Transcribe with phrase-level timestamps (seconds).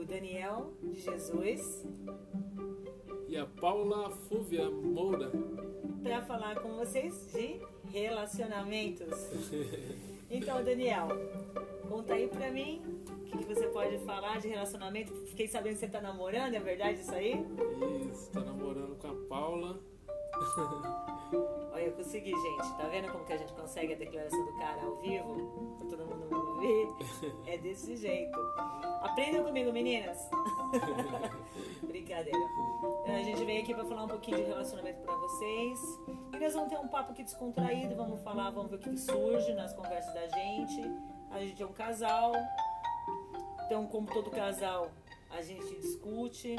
[0.00, 1.86] o Daniel de Jesus
[3.28, 5.30] e a Paula Fúvia Moura
[6.02, 7.60] para falar com vocês de
[7.92, 9.08] relacionamentos.
[10.32, 11.08] Então, Daniel,
[11.88, 15.12] conta aí pra mim o que, que você pode falar de relacionamento.
[15.26, 17.44] Fiquei sabendo que você tá namorando, é verdade isso aí?
[18.08, 19.80] Isso, tá namorando com a Paula.
[21.72, 22.76] Olha, eu consegui, gente.
[22.76, 25.76] Tá vendo como que a gente consegue a declaração do cara ao vivo?
[25.80, 27.32] Pra todo mundo ver.
[27.52, 28.38] É desse jeito.
[29.00, 30.28] Aprendam comigo, meninas.
[31.82, 32.38] Brincadeira.
[33.02, 35.80] Então, a gente veio aqui pra falar um pouquinho de relacionamento pra vocês.
[36.32, 37.96] E nós vamos ter um papo aqui descontraído.
[37.96, 40.82] Vamos falar, vamos ver o que surge nas conversas da gente.
[41.30, 42.32] A gente é um casal.
[43.64, 44.90] Então, como todo casal,
[45.30, 46.56] a gente discute.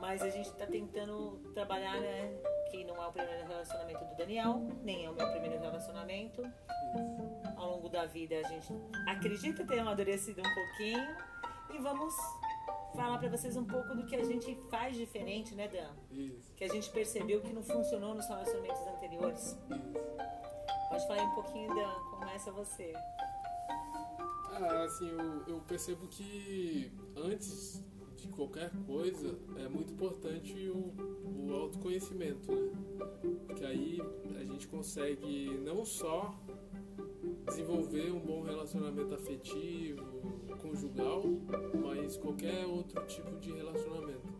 [0.00, 2.36] Mas a gente tá tentando trabalhar, né?
[2.70, 6.42] Que não é o primeiro relacionamento do Daniel, nem é o meu primeiro relacionamento.
[7.56, 8.72] Ao longo da vida a gente
[9.06, 11.16] acredita ter amadurecido um pouquinho.
[11.70, 12.14] E vamos
[12.94, 15.92] falar para vocês um pouco do que a gente faz diferente, né, Dan?
[16.10, 16.54] Isso.
[16.56, 19.42] Que a gente percebeu que não funcionou nos relacionamentos anteriores.
[19.42, 19.58] Isso.
[20.88, 21.94] Pode falar um pouquinho, Dan.
[22.10, 22.92] Começa você.
[24.52, 27.84] Ah, assim, eu, eu percebo que antes
[28.16, 30.94] de qualquer coisa é muito importante o,
[31.24, 32.72] o autoconhecimento, né?
[33.46, 34.00] Porque aí
[34.40, 36.34] a gente consegue não só
[37.46, 40.04] desenvolver um bom relacionamento afetivo,
[40.60, 41.22] conjugal,
[41.82, 44.34] mas qualquer outro tipo de relacionamento.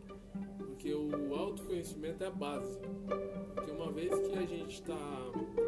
[0.57, 2.79] Porque o autoconhecimento é a base.
[3.55, 4.97] Porque uma vez que a gente está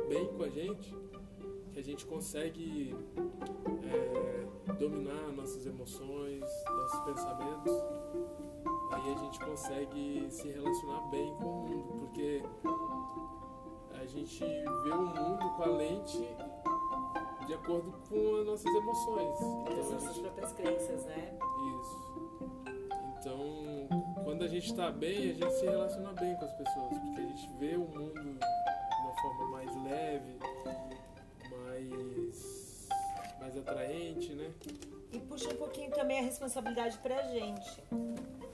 [0.08, 0.96] bem com a gente,
[1.72, 2.96] que a gente consegue
[3.84, 7.74] é, dominar nossas emoções, nossos pensamentos,
[8.92, 12.44] aí a gente consegue se relacionar bem com o mundo, porque
[14.00, 16.28] a gente vê o mundo com a lente
[17.50, 19.40] de acordo com as nossas emoções.
[19.40, 21.38] Então, a nossas gente- próprias crenças, né?
[21.82, 22.10] isso.
[23.20, 23.88] Então,
[24.24, 27.26] quando a gente está bem, a gente se relaciona bem com as pessoas, porque a
[27.26, 30.38] gente vê o mundo de uma forma mais leve,
[31.58, 32.88] mais,
[33.40, 34.52] mais atraente, né?
[35.12, 37.84] E puxa um pouquinho também a responsabilidade pra gente.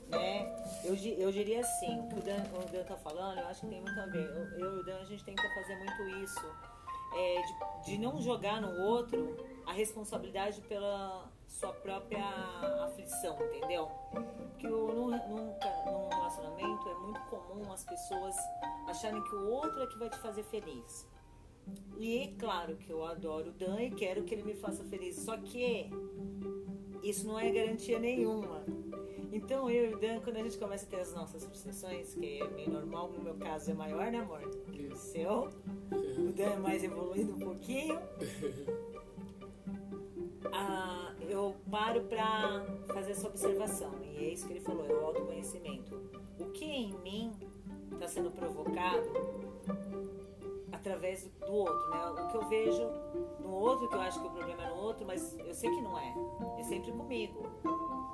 [0.07, 0.55] Né?
[0.85, 3.67] Eu, eu diria assim, o que o Dan, o Dan tá falando, eu acho que
[3.67, 4.25] tem muito a ver.
[4.29, 6.74] Eu, eu e o Dan, a gente tenta fazer muito isso.
[7.13, 9.35] É, de, de não jogar no outro
[9.65, 12.25] a responsabilidade pela sua própria
[12.83, 13.89] aflição, entendeu?
[14.59, 18.35] Que o, num, num relacionamento é muito comum as pessoas
[18.87, 21.07] acharem que o outro é que vai te fazer feliz.
[21.97, 25.15] E é claro que eu adoro o Dan e quero que ele me faça feliz.
[25.17, 25.89] Só que
[27.01, 28.63] isso não é garantia nenhuma.
[29.35, 32.39] Então eu e o Dan, quando a gente começa a ter as nossas frustrações, que
[32.39, 34.39] é meio normal, no meu caso é maior, né amor?
[34.89, 35.49] O seu.
[35.91, 37.99] O Dan é mais evoluído um pouquinho.
[40.57, 42.63] Ah, eu paro pra
[42.93, 43.91] fazer essa observação.
[44.03, 45.99] E é isso que ele falou, é o autoconhecimento.
[46.39, 47.33] O que em mim
[47.91, 49.03] está sendo provocado
[50.85, 52.05] através do outro, né?
[52.11, 52.89] O que eu vejo
[53.39, 55.81] no outro, que eu acho que o problema é no outro, mas eu sei que
[55.81, 56.13] não é.
[56.59, 57.49] É sempre comigo.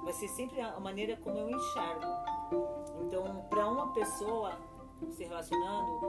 [0.03, 2.05] Vai ser sempre a maneira como eu enxergo.
[3.01, 4.57] Então, para uma pessoa
[5.09, 6.05] se relacionando,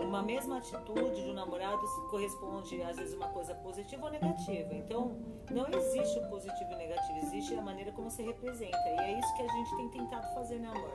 [0.00, 4.72] uma mesma atitude de um namorado corresponde às vezes uma coisa positiva ou negativa.
[4.72, 5.18] Então,
[5.50, 8.78] não existe o positivo e o negativo, existe a maneira como se representa.
[8.88, 10.92] E é isso que a gente tem tentado fazer, né, amor?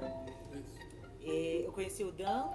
[0.51, 0.91] Isso.
[1.23, 2.49] É, Eu conheci o Dan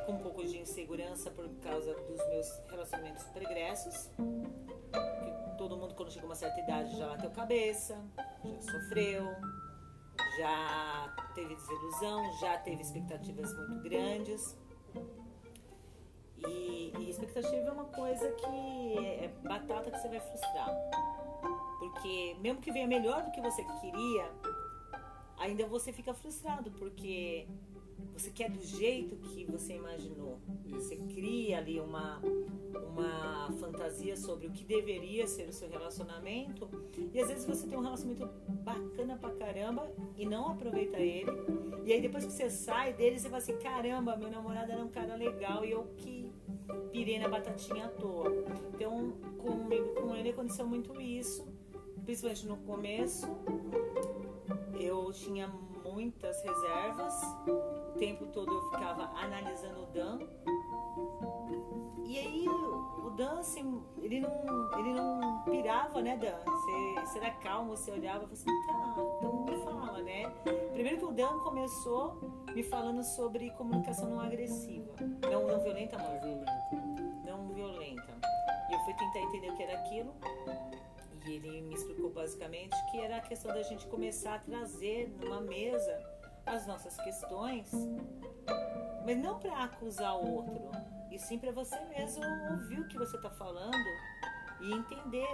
[0.00, 4.10] com um pouco de insegurança por causa dos meus relacionamentos pregressos.
[4.16, 7.98] Que todo mundo, quando chega a uma certa idade, já bateu cabeça,
[8.44, 9.24] já sofreu,
[10.38, 14.56] já teve desilusão, já teve expectativas muito grandes.
[16.38, 20.70] E, e expectativa é uma coisa que é batata que você vai frustrar.
[21.78, 24.30] Porque mesmo que venha melhor do que você queria,
[25.38, 27.46] ainda você fica frustrado, porque
[28.12, 30.38] você quer do jeito que você imaginou.
[30.66, 32.20] Você cria ali uma,
[32.86, 36.68] uma fantasia sobre o que deveria ser o seu relacionamento.
[37.12, 38.28] E às vezes você tem um relacionamento
[38.62, 41.30] bacana pra caramba e não aproveita ele.
[41.84, 44.88] E aí depois que você sai dele, você fala assim, caramba, meu namorado era um
[44.88, 46.30] cara legal e eu que
[46.90, 48.32] pirei na batatinha à toa.
[48.74, 51.46] Então, comigo, com ele aconteceu muito isso,
[52.04, 53.26] principalmente no começo.
[54.78, 55.52] Eu tinha
[55.92, 57.14] muitas reservas,
[57.46, 60.18] o tempo todo eu ficava analisando o Dan.
[62.04, 66.38] E aí o Dan, assim, ele não, ele não pirava, né, Dan?
[66.44, 70.30] Você, você era calmo, você olhava e falava assim, tá, então me fala, né?
[70.72, 72.18] Primeiro que o Dan começou
[72.54, 74.92] me falando sobre comunicação não agressiva.
[75.30, 76.20] Não, não violenta, amor?
[82.42, 86.02] Basicamente que era a questão da gente começar a trazer numa mesa
[86.44, 87.70] as nossas questões,
[89.04, 90.70] mas não para acusar o outro,
[91.10, 93.76] e sim para você mesmo ouvir o que você está falando
[94.60, 95.28] e entender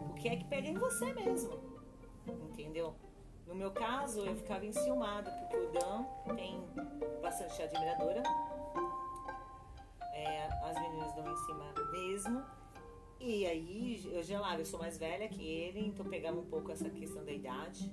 [0.00, 1.58] o que é que pega em você mesmo,
[2.26, 2.94] entendeu?
[3.46, 6.04] No meu caso, eu ficava enciumada, porque o Dan
[6.36, 6.62] tem
[7.22, 8.22] bastante admiradora.
[10.12, 12.59] É, as meninas dão em cima mesmo.
[13.20, 16.88] E aí eu gelava, eu sou mais velha que ele, então pegava um pouco essa
[16.88, 17.92] questão da idade,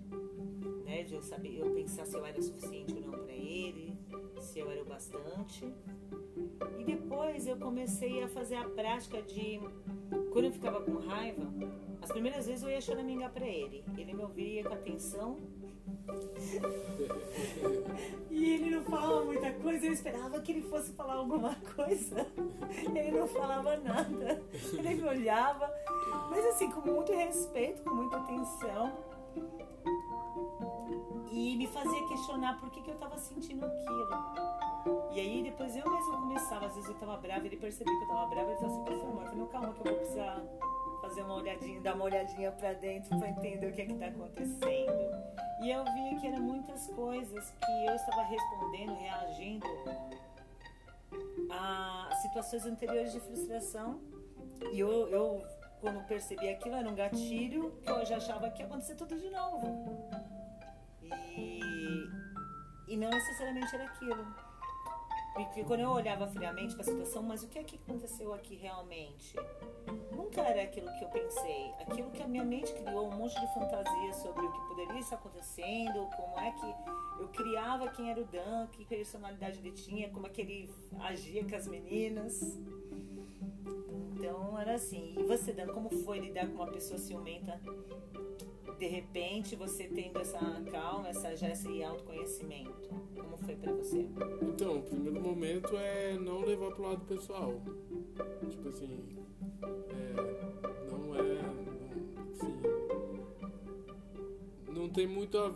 [0.86, 1.04] né?
[1.04, 3.94] De eu saber, eu pensar se eu era suficiente ou não para ele,
[4.40, 5.66] se eu era o bastante.
[6.80, 9.60] E depois eu comecei a fazer a prática de
[10.32, 11.44] quando eu ficava com raiva,
[12.02, 13.84] as primeiras vezes eu ia choramingar para ele.
[13.98, 15.38] Ele me ouvia com atenção.
[18.30, 22.28] e ele não falava muita coisa, eu esperava que ele fosse falar alguma coisa.
[22.95, 24.42] Ele não falava nada.
[24.74, 25.72] Ele me olhava,
[26.30, 28.92] mas assim, com muito respeito, com muita atenção.
[31.31, 35.12] E me fazia questionar por que, que eu estava sentindo aquilo.
[35.12, 38.07] E aí depois eu mesma começava, às vezes eu estava brava, ele percebia que eu
[38.07, 40.42] estava brava, ele falava assim, amor, não, calma que eu vou precisar
[41.07, 45.38] fazer uma olhadinha, dar uma olhadinha para dentro para entender o que é está acontecendo.
[45.62, 49.68] E eu via que eram muitas coisas que eu estava respondendo, reagindo
[51.50, 54.01] a situações anteriores de frustração.
[54.74, 55.45] E eu, eu
[55.80, 59.30] quando percebi aquilo, era um gatilho que eu já achava que ia acontecer tudo de
[59.30, 60.09] novo.
[61.38, 62.09] E,
[62.89, 64.47] e não necessariamente era aquilo.
[65.38, 68.56] Porque quando eu olhava friamente para a situação, mas o que é que aconteceu aqui
[68.56, 69.36] realmente?
[70.12, 71.72] Nunca era aquilo que eu pensei.
[71.80, 75.18] Aquilo que a minha mente criou, um monte de fantasia sobre o que poderia estar
[75.18, 80.25] acontecendo, como é que eu criava quem era o Dan, que personalidade ele tinha, como
[80.25, 82.60] é que ele agia com as meninas.
[84.16, 85.13] Então era assim.
[85.19, 87.62] E você, Dan, como foi lidar com uma pessoa ciumenta?
[88.80, 90.40] De repente, você tendo essa
[90.72, 93.06] calma, essa, já esse autoconhecimento.
[93.19, 94.08] Como foi para você?
[94.42, 97.54] Então, o primeiro momento é não levar pro lado pessoal.
[98.50, 99.06] Tipo assim,
[99.90, 101.40] é, não é.
[102.31, 102.62] Assim,
[104.72, 105.54] não tem muito a.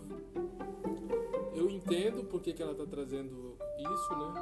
[1.54, 4.34] Eu entendo porque que ela tá trazendo isso, né?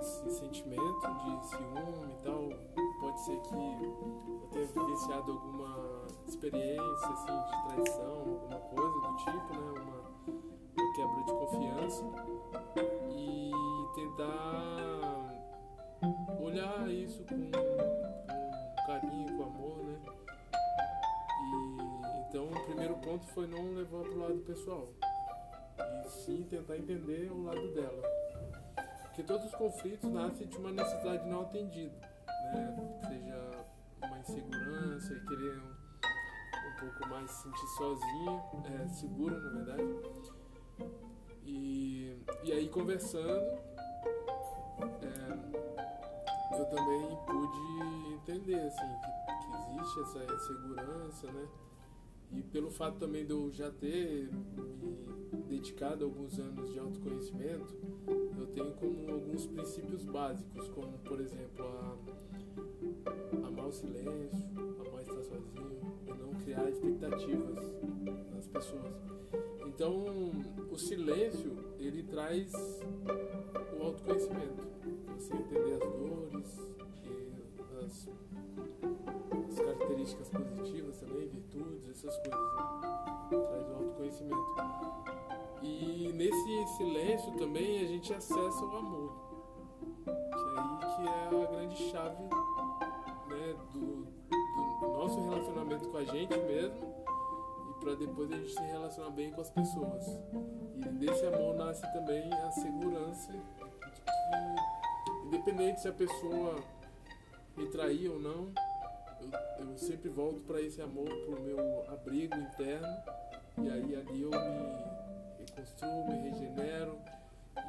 [0.00, 2.48] Esse sentimento de ciúme e tal.
[3.00, 9.52] Pode ser que eu tenha vivenciado alguma experiência assim, de traição, alguma coisa do tipo,
[9.52, 9.82] né?
[9.82, 10.03] Uma,
[11.86, 13.52] E
[13.94, 15.34] tentar
[16.40, 20.00] olhar isso com, com carinho, com amor, né?
[21.42, 24.88] E, então o primeiro ponto foi não levar para o lado pessoal.
[26.06, 28.02] E sim tentar entender o lado dela.
[29.02, 32.00] Porque todos os conflitos nascem de uma necessidade não atendida,
[32.54, 32.98] né?
[33.06, 33.50] Seja
[34.02, 38.42] uma insegurança, querer um, um pouco mais se sentir sozinha,
[38.80, 40.14] é, segura na verdade.
[41.44, 43.44] E, e aí conversando,
[45.02, 49.10] é, eu também pude entender assim, que,
[49.40, 51.48] que existe essa insegurança, né?
[52.32, 57.74] E pelo fato também de eu já ter me dedicado alguns anos de autoconhecimento,
[58.38, 65.22] eu tenho como alguns princípios básicos, como por exemplo a amar o silêncio, amar estar
[65.22, 67.58] sozinho e não criar expectativas
[68.34, 68.92] nas pessoas.
[69.66, 70.04] Então,
[70.70, 72.52] o silêncio, ele traz
[73.76, 74.62] o autoconhecimento.
[75.16, 76.68] Você entender as dores
[77.02, 78.08] e as,
[79.48, 82.40] as características positivas também, virtudes, essas coisas.
[82.40, 83.46] Né?
[83.48, 84.54] Traz o autoconhecimento.
[85.62, 89.12] E nesse silêncio também a gente acessa o amor.
[90.04, 92.22] Que é aí que é a grande chave
[93.28, 94.13] né, do
[94.80, 97.04] nosso relacionamento com a gente mesmo
[97.84, 100.18] para depois a gente se relacionar bem com as pessoas.
[100.74, 103.38] E desse amor nasce também a segurança de
[104.00, 106.56] que, independente se a pessoa
[107.54, 108.52] me trair ou não,
[109.20, 112.88] eu, eu sempre volto para esse amor, para o meu abrigo interno,
[113.58, 116.98] e aí ali eu me reconstruo, me regenero,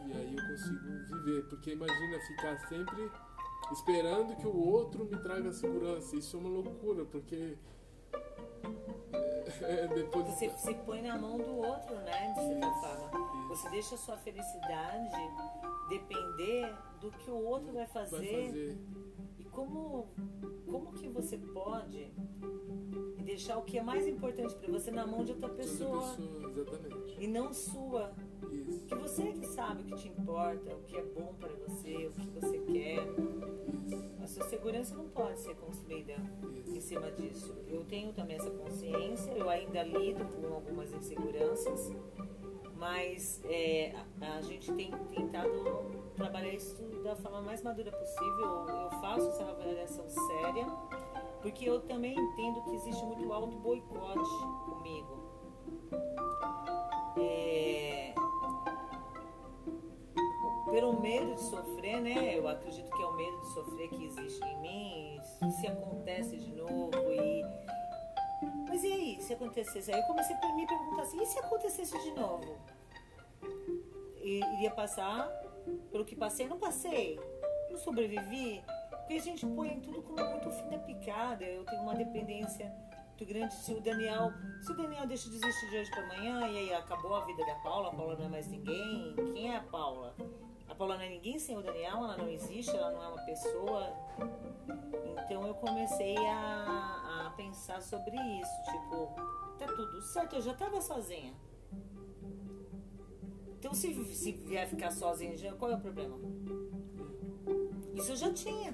[0.08, 1.44] e aí eu consigo viver.
[1.50, 3.12] Porque imagina ficar sempre
[3.72, 6.16] esperando que o outro me traga segurança.
[6.16, 7.58] Isso é uma loucura, porque
[9.62, 10.26] é, depois...
[10.28, 12.34] Você se põe na mão do outro, né?
[12.34, 13.48] De certa forma.
[13.50, 15.16] Você deixa a sua felicidade
[15.90, 18.18] depender do que o outro vai fazer.
[18.18, 18.78] Vai fazer.
[19.56, 20.10] Como,
[20.70, 22.12] como que você pode
[23.24, 26.14] deixar o que é mais importante para você na mão de outra pessoa?
[26.14, 27.24] pessoa exatamente.
[27.24, 28.14] E não sua.
[28.52, 28.86] Isso.
[28.86, 32.08] Que você é que sabe o que te importa, o que é bom para você,
[32.08, 33.00] o que você quer.
[33.88, 34.06] Isso.
[34.22, 36.14] A sua segurança não pode ser construída
[36.54, 36.76] Isso.
[36.76, 37.56] em cima disso.
[37.68, 41.94] Eu tenho também essa consciência, eu ainda lido com algumas inseguranças,
[42.76, 45.50] mas é, a, a, gente tem tentado
[46.16, 48.68] trabalhar isso da forma mais madura possível.
[48.68, 50.66] Eu faço essa avaliação séria,
[51.42, 54.30] porque eu também entendo que existe muito alto boicote
[54.66, 55.26] comigo.
[57.18, 58.14] É,
[60.72, 62.38] pelo medo de sofrer, né?
[62.38, 66.52] Eu acredito que é o medo de sofrer que existe em mim, se acontece de
[66.54, 67.46] novo e
[68.68, 69.90] mas e aí, se acontecesse?
[69.90, 72.58] Aí eu comecei a me perguntar assim, e se acontecesse de novo?
[74.22, 75.30] E, iria passar
[75.92, 76.48] pelo que passei?
[76.48, 77.20] Não passei?
[77.70, 78.64] Não sobrevivi?
[78.90, 81.44] Porque a gente põe tudo como muito fim da picada.
[81.44, 82.74] Eu tenho uma dependência
[83.08, 83.54] muito grande.
[83.54, 86.74] Se o Daniel, se o Daniel deixa de existir de hoje para amanhã e aí
[86.74, 89.16] acabou a vida da Paula, a Paula não é mais ninguém.
[89.34, 90.16] Quem é a Paula?
[90.68, 93.26] A Paula não é ninguém sem o Daniel, ela não existe, ela não é uma
[93.26, 93.94] pessoa.
[95.24, 99.08] Então eu comecei a, a pensar sobre isso, tipo,
[99.58, 101.34] tá tudo certo, eu já tava sozinha.
[103.66, 106.16] Então se, se vier ficar sozinha, qual é o problema?
[107.96, 108.72] Isso eu já tinha.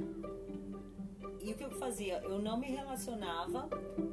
[1.39, 2.19] E o que eu fazia?
[2.21, 3.69] Eu não me relacionava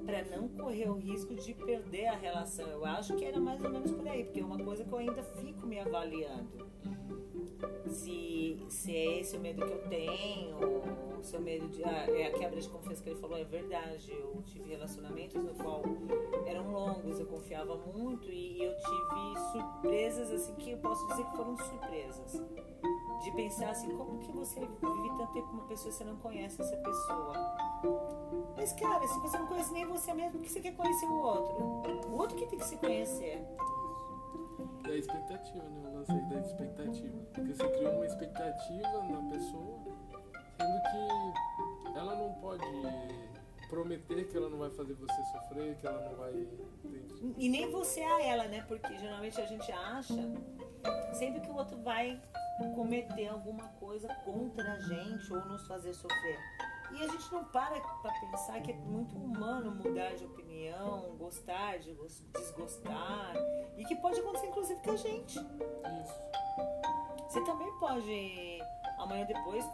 [0.06, 2.68] para não correr o risco de perder a relação.
[2.68, 4.98] Eu acho que era mais ou menos por aí, porque é uma coisa que eu
[4.98, 6.70] ainda fico me avaliando
[7.86, 10.58] se, se é esse o medo que eu tenho,
[11.34, 11.84] é o medo de.
[11.84, 14.12] Ah, é a quebra de confiança que ele falou, é verdade.
[14.12, 15.82] Eu tive relacionamentos no qual
[16.46, 21.36] eram longos, eu confiava muito e eu tive surpresas, assim, que eu posso dizer que
[21.36, 22.42] foram surpresas.
[23.22, 26.16] De pensar assim, como que você vive tanto tempo com uma pessoa e você não
[26.16, 27.32] conhece essa pessoa?
[28.56, 31.20] Mas, cara, se você não conhece nem você mesmo, por que você quer conhecer o
[31.20, 32.08] outro?
[32.08, 33.44] O outro que tem que se conhecer.
[34.88, 35.80] É a expectativa, né?
[35.86, 37.18] O lance aí da expectativa.
[37.34, 39.78] Porque você criou uma expectativa na pessoa,
[40.56, 42.64] sendo que ela não pode
[43.68, 46.48] prometer que ela não vai fazer você sofrer, que ela não vai.
[47.36, 48.64] E nem você a ela, né?
[48.66, 50.14] Porque geralmente a gente acha
[51.12, 52.18] sempre que o outro vai
[52.74, 56.38] cometer alguma coisa contra a gente ou nos fazer sofrer.
[56.92, 61.78] E a gente não para para pensar que é muito humano mudar de opinião, gostar,
[61.78, 61.94] de
[62.32, 63.34] desgostar.
[63.76, 65.38] E que pode acontecer inclusive com a gente.
[65.38, 66.28] Isso.
[67.28, 68.58] Você também pode,
[68.98, 69.64] amanhã depois,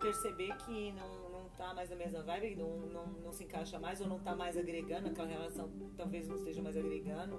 [0.00, 1.23] perceber que não, não
[1.64, 4.56] tá mais na mesma vibe, não, não, não se encaixa mais ou não tá mais
[4.58, 7.38] agregando, aquela relação talvez não esteja mais agregando,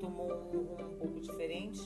[0.00, 1.80] tomou um, um, um pouco diferente.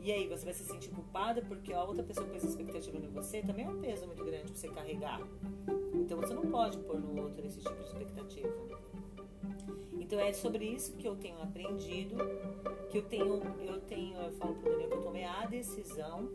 [0.00, 3.42] E aí, você vai se sentir culpada porque a outra pessoa pôs expectativa em você,
[3.42, 5.20] também é um peso muito grande pra você carregar.
[5.94, 8.52] Então você não pode pôr no outro esse tipo de expectativa.
[9.98, 12.16] Então é sobre isso que eu tenho aprendido,
[12.90, 16.30] que eu tenho, eu tenho, eu falo pro Daniel que eu tomei a decisão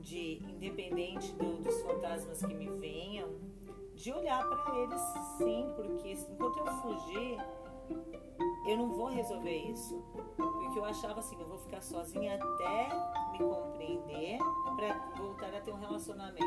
[0.00, 3.30] de, independente do, dos fantasmas que me venham,
[4.02, 5.00] de olhar para eles
[5.36, 7.38] sim, porque enquanto eu fugir,
[8.66, 10.02] eu não vou resolver isso.
[10.36, 12.88] Porque eu achava assim, eu vou ficar sozinha até
[13.32, 14.38] me compreender
[14.76, 16.46] para voltar a ter um relacionamento.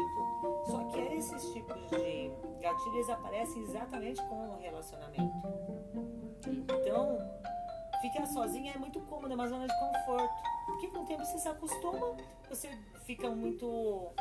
[0.65, 5.33] Só que esses tipos de gatilhos aparecem exatamente com o relacionamento.
[6.47, 7.19] Então,
[8.01, 10.33] ficar sozinha é muito cômodo, é uma zona de conforto.
[10.65, 12.15] Porque com o tempo você se acostuma,
[12.49, 12.69] você
[13.05, 14.11] fica muito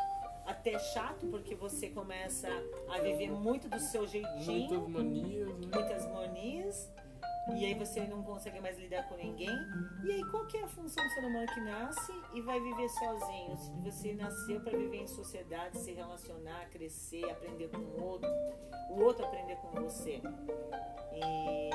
[0.47, 2.49] até chato, porque você começa
[2.89, 4.89] a viver muito do seu jeitinho.
[4.89, 5.69] Muitas manias, né?
[5.73, 6.93] Muitas manias
[7.51, 9.51] e aí você não consegue mais lidar com ninguém.
[10.05, 12.89] E aí qual que é a função do ser humano que nasce e vai viver
[12.89, 13.57] sozinho?
[13.57, 18.31] Se você nasceu para viver em sociedade, se relacionar, crescer, aprender com o outro,
[18.91, 20.23] o outro aprender com você.
[21.13, 21.71] E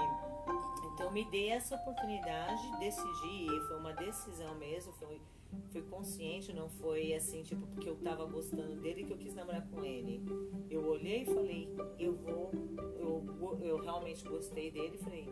[0.93, 5.21] então me dei essa oportunidade, decidi, foi uma decisão mesmo, foi
[5.69, 9.67] foi consciente, não foi assim, tipo, porque eu tava gostando dele que eu quis namorar
[9.69, 10.21] com ele.
[10.69, 12.51] Eu olhei e falei, eu vou,
[12.99, 15.29] eu, eu realmente gostei dele falei,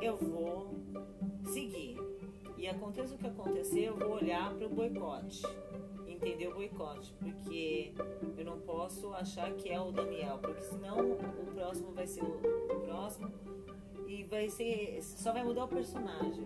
[0.00, 0.74] eu vou
[1.44, 1.96] seguir.
[2.56, 5.42] E aconteça o que acontecer, eu vou olhar para o boicote.
[6.06, 7.92] Entender o boicote, porque
[8.38, 12.80] eu não posso achar que é o Daniel, porque senão o próximo vai ser o
[12.80, 13.30] próximo
[14.08, 16.44] e vai ser só vai mudar o personagem,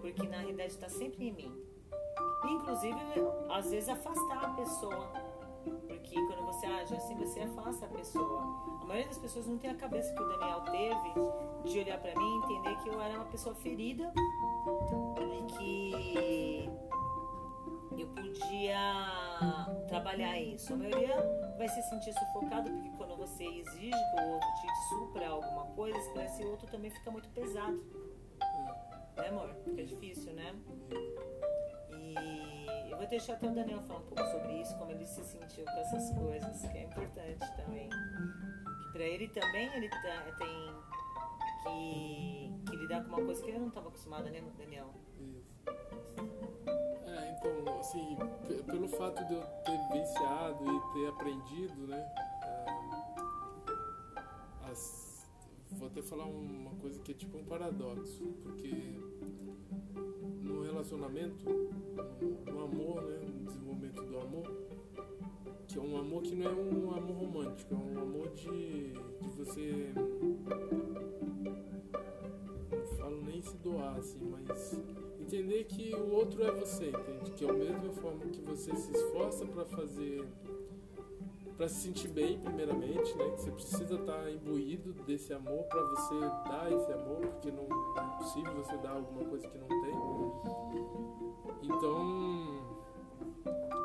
[0.00, 1.71] porque na realidade está sempre em mim.
[2.44, 2.98] Inclusive,
[3.50, 5.12] às vezes afastar a pessoa.
[5.86, 8.40] Porque quando você age assim, você afasta a pessoa.
[8.80, 12.14] A maioria das pessoas não tem a cabeça que o Daniel teve de olhar para
[12.18, 14.12] mim e entender que eu era uma pessoa ferida
[15.60, 16.68] e
[17.92, 20.72] que eu podia trabalhar isso.
[20.72, 21.16] A maioria
[21.56, 25.98] vai se sentir sufocado porque quando você exige que o outro te supra alguma coisa,
[26.24, 27.80] esse outro também fica muito pesado.
[29.16, 29.54] Né, amor?
[29.64, 30.54] Fica difícil, né?
[33.02, 35.70] Vou deixar até o Daniel falar um pouco sobre isso, como ele se sentiu com
[35.72, 37.88] essas coisas, que é importante também.
[37.88, 40.74] Que pra ele também ele tá, tem
[41.64, 44.94] que, que lidar com uma coisa que ele não estava acostumado, né, Daniel?
[45.18, 45.52] Isso.
[47.06, 48.16] É, então, assim,
[48.66, 52.31] pelo fato de eu ter vivenciado e ter aprendido, né?
[55.82, 58.70] Vou até falar uma coisa que é tipo um paradoxo, porque
[60.40, 61.44] no relacionamento,
[62.46, 63.18] no, amor, né?
[63.20, 64.52] No desenvolvimento do amor,
[65.66, 69.28] que é um amor que não é um amor romântico, é um amor de, de
[69.36, 69.92] você.
[72.70, 74.80] Não falo nem se doar, assim, mas
[75.20, 77.32] entender que o outro é você, entende?
[77.32, 80.28] Que é a mesma forma que você se esforça para fazer,
[81.56, 83.24] para se sentir bem, primeiramente, né?
[83.36, 87.64] Você precisa estar imbuído desse amor para você dar esse amor, porque não
[87.96, 89.92] é possível você dar alguma coisa que não tem.
[91.62, 92.62] Então,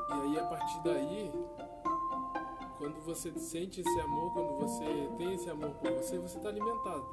[0.09, 1.31] e aí a partir daí,
[2.77, 7.05] quando você sente esse amor, quando você tem esse amor por você, você está alimentado.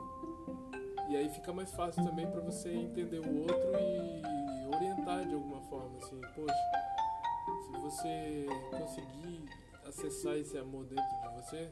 [1.08, 5.61] E aí fica mais fácil também para você entender o outro e orientar de alguma
[5.62, 6.54] forma, assim, poxa,
[7.66, 11.71] se você conseguir acessar esse amor dentro de você,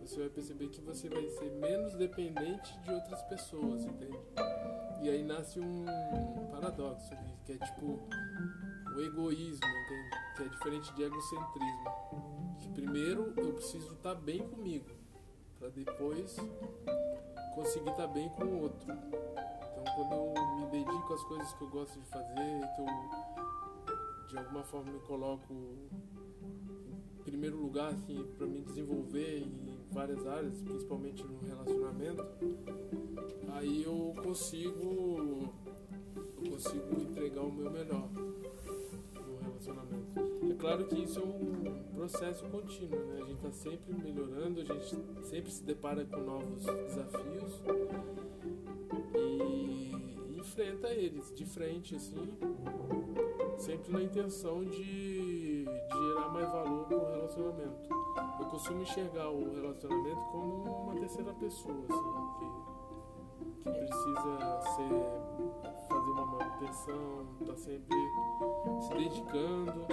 [0.00, 4.18] você vai perceber que você vai ser menos dependente de outras pessoas, entende?
[5.02, 5.84] E aí nasce um
[6.50, 7.98] paradoxo ali, que é tipo
[8.94, 10.16] o egoísmo, entende?
[10.36, 12.58] Que é diferente de egocentrismo.
[12.58, 14.90] Que primeiro eu preciso estar bem comigo,
[15.58, 16.36] para depois
[17.54, 18.92] conseguir estar bem com o outro.
[18.92, 22.86] Então, quando eu me dedico às coisas que eu gosto de fazer, que eu
[24.28, 25.54] de alguma forma me coloco
[27.28, 32.26] primeiro lugar assim para me desenvolver em várias áreas, principalmente no relacionamento,
[33.48, 35.52] aí eu consigo
[36.16, 40.20] eu consigo entregar o meu melhor no relacionamento.
[40.50, 43.22] É claro que isso é um processo contínuo, né?
[43.22, 47.62] A gente está sempre melhorando, a gente sempre se depara com novos desafios
[49.14, 52.36] e enfrenta eles de frente, assim,
[53.58, 55.17] sempre na intenção de,
[56.38, 57.88] mais valor para o relacionamento.
[58.38, 62.46] Eu costumo enxergar o relacionamento como uma terceira pessoa, assim, que,
[63.62, 64.92] que precisa ser,
[65.88, 67.96] fazer uma manutenção, tá sempre
[68.80, 69.86] se dedicando,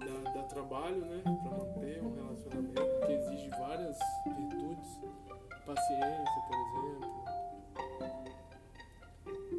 [0.00, 5.00] é, dá, trabalho, né, para manter um relacionamento que exige várias virtudes,
[5.66, 7.12] paciência, por exemplo,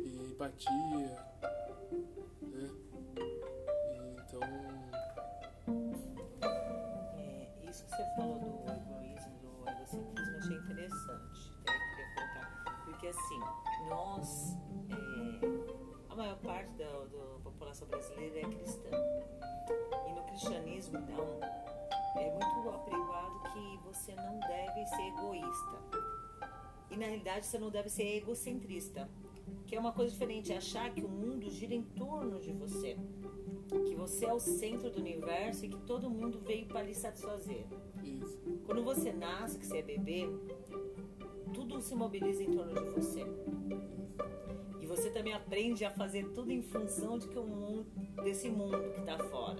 [0.03, 1.28] e empatia,
[16.49, 18.89] parte da, da população brasileira é cristã.
[20.07, 21.39] E no cristianismo, então,
[22.15, 25.77] é muito apregoado que você não deve ser egoísta.
[26.89, 29.07] E na realidade você não deve ser egocentrista.
[29.67, 32.97] Que é uma coisa diferente, é achar que o mundo gira em torno de você.
[33.85, 37.67] Que você é o centro do universo e que todo mundo veio para lhe satisfazer.
[38.03, 38.41] isso.
[38.65, 40.27] Quando você nasce, que você é bebê,
[41.53, 43.23] tudo se mobiliza em torno de você.
[45.19, 47.85] Também aprende a fazer tudo em função de que o mundo,
[48.23, 49.59] desse mundo que está fora.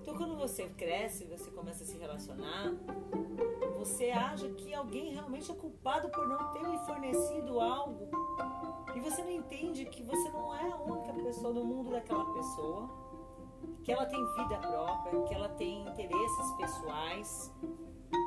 [0.00, 2.72] Então, quando você cresce, você começa a se relacionar,
[3.76, 8.08] você acha que alguém realmente é culpado por não ter lhe fornecido algo.
[8.94, 12.88] E você não entende que você não é a única pessoa no mundo daquela pessoa,
[13.84, 17.54] que ela tem vida própria, que ela tem interesses pessoais,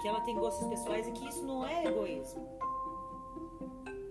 [0.04, 2.69] que ela tem gostos pessoais e que isso não é egoísmo.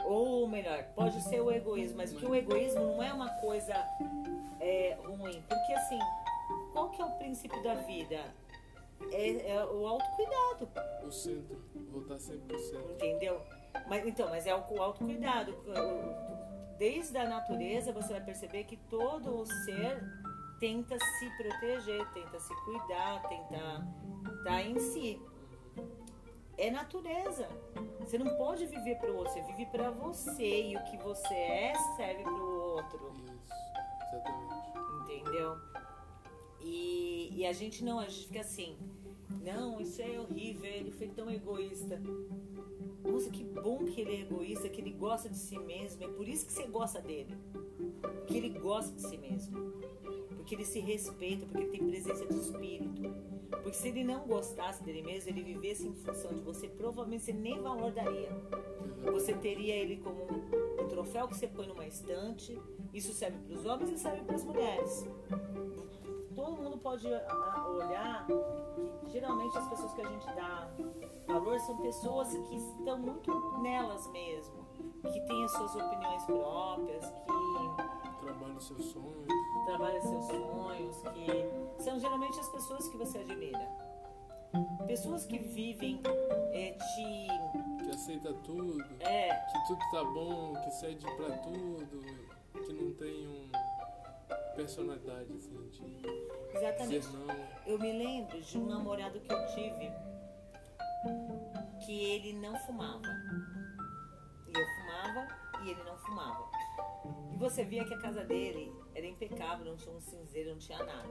[0.09, 3.75] Ou melhor, pode ser o egoísmo, mas que o egoísmo não é uma coisa
[4.59, 5.43] é, ruim.
[5.47, 5.99] Porque assim,
[6.73, 8.25] qual que é o princípio da vida?
[9.13, 10.69] É, é o autocuidado.
[11.07, 12.91] O centro, voltar sempre pro centro.
[12.93, 13.43] Entendeu?
[13.87, 15.55] Mas então, mas é o autocuidado.
[16.79, 20.03] Desde a natureza você vai perceber que todo o ser
[20.59, 23.87] tenta se proteger, tenta se cuidar, tenta
[24.39, 25.21] estar em si.
[26.59, 27.49] É natureza.
[28.01, 31.35] Você não pode viver para o outro, você vive para você e o que você
[31.35, 33.13] é serve para o outro.
[33.15, 33.55] Isso,
[34.09, 34.69] exatamente.
[35.03, 35.57] Entendeu?
[36.61, 38.77] E, e a gente não, a gente fica assim,
[39.43, 42.01] não, isso é horrível, ele foi tão egoísta.
[43.05, 46.03] Nossa, que bom que ele é egoísta, que ele gosta de si mesmo.
[46.03, 47.37] É por isso que você gosta dele.
[48.27, 49.73] Que ele gosta de si mesmo.
[50.49, 53.03] Porque ele se respeita, porque ele tem presença de espírito.
[53.51, 57.35] Porque se ele não gostasse dele mesmo, ele vivesse em função de você, provavelmente você
[57.35, 58.31] nem valor daria.
[59.13, 62.59] Você teria ele como um, um troféu que você põe numa estante,
[62.95, 65.07] Isso serve para os homens e serve para as mulheres.
[66.35, 68.27] Todo mundo pode olhar
[69.05, 70.71] que geralmente as pessoas que a gente dá
[71.27, 74.65] valor são pessoas que estão muito nelas mesmo,
[75.03, 79.27] que têm as suas opiniões próprias, que trabalham seus sonhos,
[79.69, 83.69] trabalham seus sonhos, que são geralmente as pessoas que você admira.
[84.87, 86.01] Pessoas que vivem
[86.53, 87.85] é, de.
[87.85, 88.83] Que aceita tudo.
[89.01, 89.29] É.
[89.29, 92.01] Que tudo tá bom, que cede pra tudo,
[92.65, 93.51] que não tem um
[94.57, 96.57] personalidade assim de.
[96.57, 97.01] Exatamente.
[97.01, 97.27] Dizer não.
[97.67, 99.93] Eu me lembro de um namorado que eu tive
[101.85, 103.03] que ele não fumava.
[104.47, 105.29] E eu fumava
[105.63, 106.48] e ele não fumava.
[107.39, 111.09] Você via que a casa dele era impecável, não tinha um cinzeiro, não tinha nada.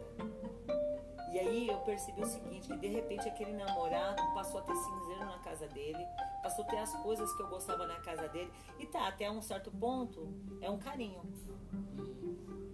[1.31, 5.25] E aí eu percebi o seguinte, que de repente aquele namorado passou a ter cinzeiro
[5.25, 6.05] na casa dele,
[6.43, 8.51] passou a ter as coisas que eu gostava na casa dele.
[8.77, 10.27] E tá, até um certo ponto,
[10.61, 11.21] é um carinho.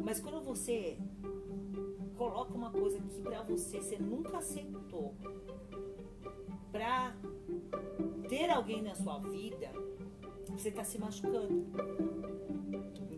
[0.03, 0.97] Mas quando você
[2.17, 5.15] coloca uma coisa que pra você você nunca aceitou,
[6.71, 7.15] pra
[8.27, 9.71] ter alguém na sua vida,
[10.49, 11.67] você tá se machucando.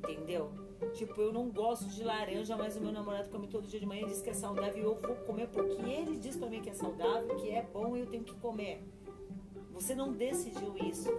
[0.08, 0.52] Entendeu?
[0.94, 4.04] Tipo, eu não gosto de laranja, mas o meu namorado come todo dia de manhã
[4.04, 6.70] e diz que é saudável e eu vou comer porque ele diz pra mim que
[6.70, 8.84] é saudável, que é bom e eu tenho que comer.
[9.72, 11.10] Você não decidiu isso.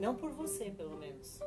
[0.00, 1.40] Não por você, pelo menos.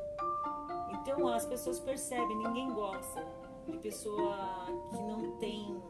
[0.92, 3.26] Então as pessoas percebem, ninguém gosta
[3.66, 5.82] de pessoa que não tem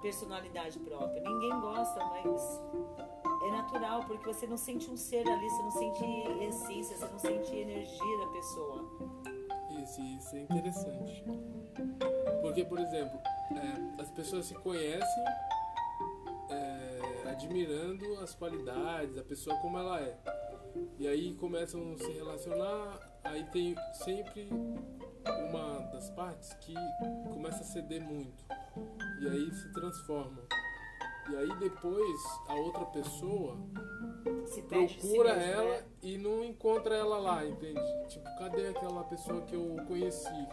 [0.00, 1.22] personalidade própria.
[1.22, 2.60] Ninguém gosta, mas
[3.42, 6.04] é natural, porque você não sente um ser ali, você não sente
[6.44, 8.84] essência, você não sente energia da pessoa.
[9.90, 11.24] Isso, isso é interessante.
[12.42, 13.18] Porque, por exemplo,
[13.50, 15.24] é, as pessoas se conhecem
[16.48, 20.16] é, admirando as qualidades, a pessoa como ela é.
[20.96, 24.48] E aí começam a se relacionar, aí tem sempre
[25.48, 26.74] uma das partes que
[27.32, 28.44] começa a ceder muito.
[29.20, 30.46] E aí se transforma.
[31.30, 33.58] E aí depois a outra pessoa
[34.68, 35.84] procura si ela né?
[36.02, 37.80] E não encontra ela lá, entende?
[38.08, 40.48] Tipo, cadê aquela pessoa que eu conheci,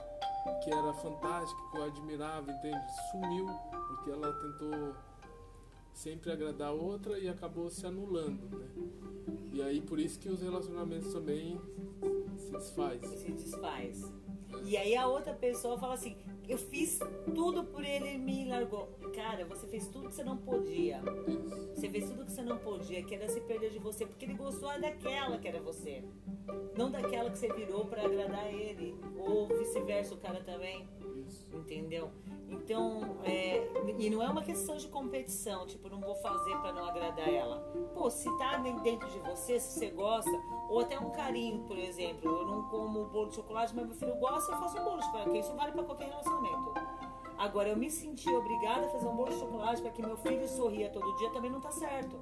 [0.63, 2.85] que era fantástica, que eu admirava, entende?
[3.11, 3.47] Sumiu,
[3.87, 4.95] porque ela tentou
[5.93, 8.67] sempre agradar a outra e acabou se anulando, né?
[9.51, 11.59] E aí por isso que os relacionamentos também
[12.37, 13.01] se desfaz.
[13.01, 14.13] Se desfaz.
[14.65, 16.99] E aí a outra pessoa fala assim: eu fiz
[17.35, 18.87] tudo por ele e me largou.
[19.13, 21.01] Cara, você fez tudo que você não podia.
[21.75, 24.33] Você fez tudo que você não podia, que era se perder de você, porque ele
[24.33, 26.03] gostou daquela que era você.
[26.77, 28.95] Não daquela que você virou para agradar ele.
[29.19, 30.87] Ou vice-versa, o cara também.
[31.53, 32.11] Entendeu?
[32.49, 36.85] Então, é, e não é uma questão de competição, tipo, não vou fazer para não
[36.85, 37.59] agradar ela.
[37.93, 40.31] Pô, se tá dentro de você, se você gosta,
[40.69, 44.15] ou até um carinho, por exemplo, eu não como bolo de chocolate, mas meu filho
[44.15, 46.73] gosta, eu faço um bolo de chocolate, isso vale para qualquer relacionamento.
[47.37, 50.47] Agora, eu me senti obrigada a fazer um bolo de chocolate para que meu filho
[50.47, 52.17] sorria todo dia também não tá certo.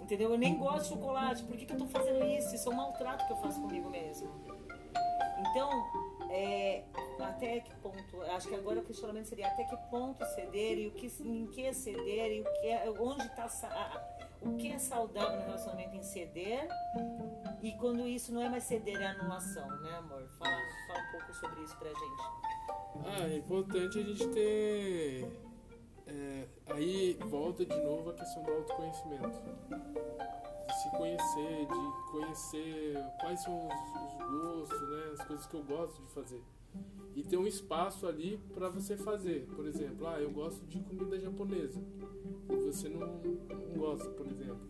[0.00, 0.30] Entendeu?
[0.30, 2.54] Eu nem gosto de chocolate, por que, que eu tô fazendo isso?
[2.54, 4.28] Isso é um maltrato que eu faço comigo mesmo.
[5.38, 5.70] Então,
[6.30, 6.84] é,
[7.18, 10.92] até que ponto, acho que agora o questionamento seria até que ponto ceder e o
[10.92, 14.06] que, em que ceder e o que é, onde está
[14.40, 16.68] o que é saudável no relacionamento em ceder
[17.62, 20.26] e quando isso não é mais ceder, é anulação, né amor?
[20.38, 22.40] Fala, fala um pouco sobre isso pra gente.
[23.04, 25.28] Ah, é importante a gente ter.
[26.06, 29.42] É, aí volta de novo a questão do autoconhecimento.
[30.90, 36.02] Se conhecer, de conhecer quais são os, os gostos, né, as coisas que eu gosto
[36.02, 36.42] de fazer
[37.14, 39.46] e ter um espaço ali para você fazer.
[39.54, 41.80] Por exemplo, ah, eu gosto de comida japonesa
[42.48, 44.68] e você não, não gosta, por exemplo.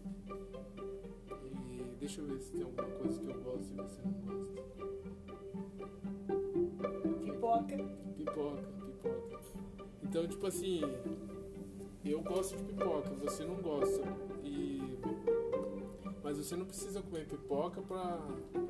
[1.70, 4.60] E deixa eu ver se tem alguma coisa que eu gosto e você não gosta.
[7.24, 7.76] Pipoca.
[8.16, 9.40] Pipoca, pipoca.
[10.02, 10.80] Então, tipo assim,
[12.04, 14.02] eu gosto de pipoca, você não gosta.
[14.42, 14.80] E
[16.30, 18.18] mas você não precisa comer pipoca pra.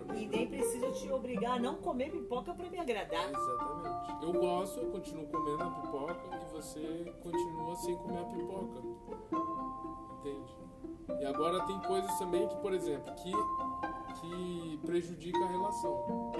[0.07, 3.29] pra e nem precisa te obrigar a não comer pipoca pra me agradar.
[3.29, 4.25] Exatamente.
[4.25, 8.81] Eu gosto, eu continuo comendo a pipoca e você continua sem comer a pipoca.
[10.20, 10.57] Entende?
[11.20, 13.31] E agora tem coisas também que, por exemplo, que,
[14.20, 16.33] que prejudica a relação.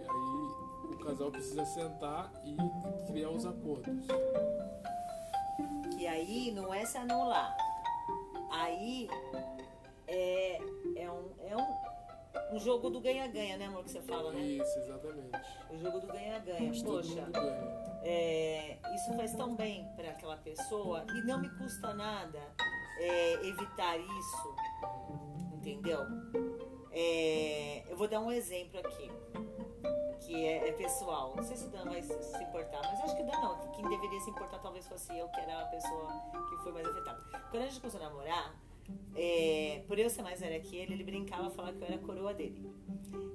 [0.00, 2.56] E aí o casal precisa sentar e
[3.12, 4.06] criar os acordos.
[5.98, 7.69] Que aí não é se anular
[8.50, 9.08] Aí
[10.06, 10.56] é,
[10.96, 14.40] é, um, é um, um jogo do ganha-ganha, né, amor, que você fala, né?
[14.40, 15.38] Isso, exatamente.
[15.70, 16.72] O jogo do ganha-ganha.
[16.84, 17.28] Poxa,
[18.02, 22.40] é, isso faz tão bem para aquela pessoa e não me custa nada
[22.98, 24.56] é, evitar isso,
[25.54, 26.00] entendeu?
[26.92, 29.10] É, eu vou dar um exemplo aqui.
[30.20, 31.34] Que é, é pessoal.
[31.36, 32.12] Não sei se o Dan vai se,
[32.42, 33.58] importar, mas acho que o Dan não.
[33.58, 36.08] que Quem deveria se importar talvez fosse eu, que era a pessoa
[36.48, 37.20] que foi mais afetada.
[37.50, 38.54] Quando a gente começou a namorar,
[39.14, 41.98] é, por eu ser mais velha que ele, ele brincava falar que eu era a
[41.98, 42.70] coroa dele.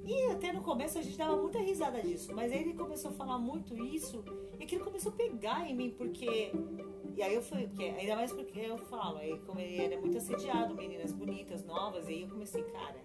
[0.05, 3.13] E até no começo a gente dava muita risada disso, mas aí ele começou a
[3.13, 4.23] falar muito isso
[4.59, 6.51] e aquilo começou a pegar em mim, porque.
[7.17, 10.17] E aí eu fui, porque, ainda mais porque eu falo, aí como ele era muito
[10.17, 13.01] assediado, meninas bonitas, novas, e aí eu comecei, cara,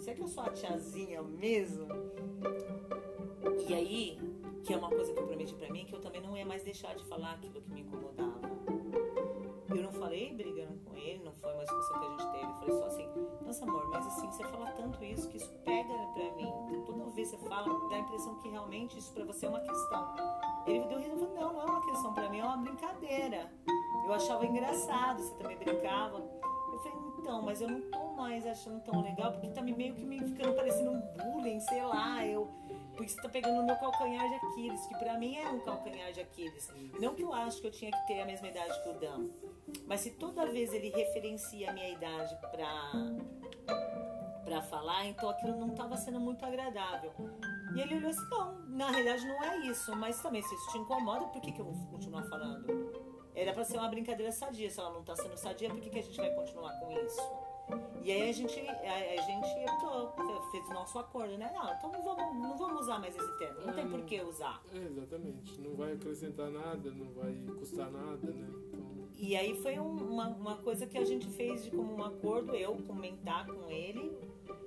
[0.00, 1.86] será que eu sou a tiazinha mesmo?
[3.68, 4.18] E aí,
[4.64, 6.62] que é uma coisa que eu prometi pra mim, que eu também não ia mais
[6.62, 8.40] deixar de falar aquilo que me incomodava.
[9.68, 12.44] Eu não falei brigando com ele, não foi uma discussão que a gente teve.
[12.44, 13.08] Eu falei só assim,
[13.42, 16.52] nossa amor, mas assim, você fala tanto isso que isso pega pra mim.
[16.86, 19.60] Toda vez que você fala, dá a impressão que realmente isso pra você é uma
[19.60, 20.14] questão.
[20.66, 23.52] Ele me deu risada falou, não, não é uma questão pra mim, é uma brincadeira.
[24.04, 26.18] Eu achava engraçado, você também brincava.
[26.72, 29.94] Eu falei, então, mas eu não tô mais achando tão legal, porque tá me meio
[29.94, 32.46] que me ficando parecendo um bullying, sei lá, eu.
[32.94, 36.12] Porque você tá pegando o meu calcanhar de Aquiles, que pra mim é um calcanhar
[36.12, 36.70] de Aquiles.
[37.00, 39.30] Não que eu acho que eu tinha que ter a mesma idade que o Dan,
[39.86, 42.92] mas se toda vez ele referencia a minha idade pra,
[44.44, 47.12] pra falar, então aquilo não tava sendo muito agradável.
[47.74, 50.78] E ele olhou assim, não, na realidade não é isso, mas também se isso te
[50.78, 53.10] incomoda, por que, que eu vou continuar falando?
[53.34, 55.98] Era pra ser uma brincadeira sadia, se ela não tá sendo sadia, por que, que
[56.00, 57.39] a gente vai continuar com isso?
[58.02, 58.72] E aí a gente, a,
[59.18, 61.50] a gente optou, fez o nosso acordo, né?
[61.54, 64.62] Não, então não vamos, não vamos usar mais esse termo, não tem por que usar.
[64.74, 65.60] É, exatamente.
[65.60, 68.48] Não vai acrescentar nada, não vai custar nada, né?
[68.48, 72.02] Então, E aí foi um- uma, uma coisa que a gente fez de como um
[72.04, 74.16] acordo, eu comentar com ele.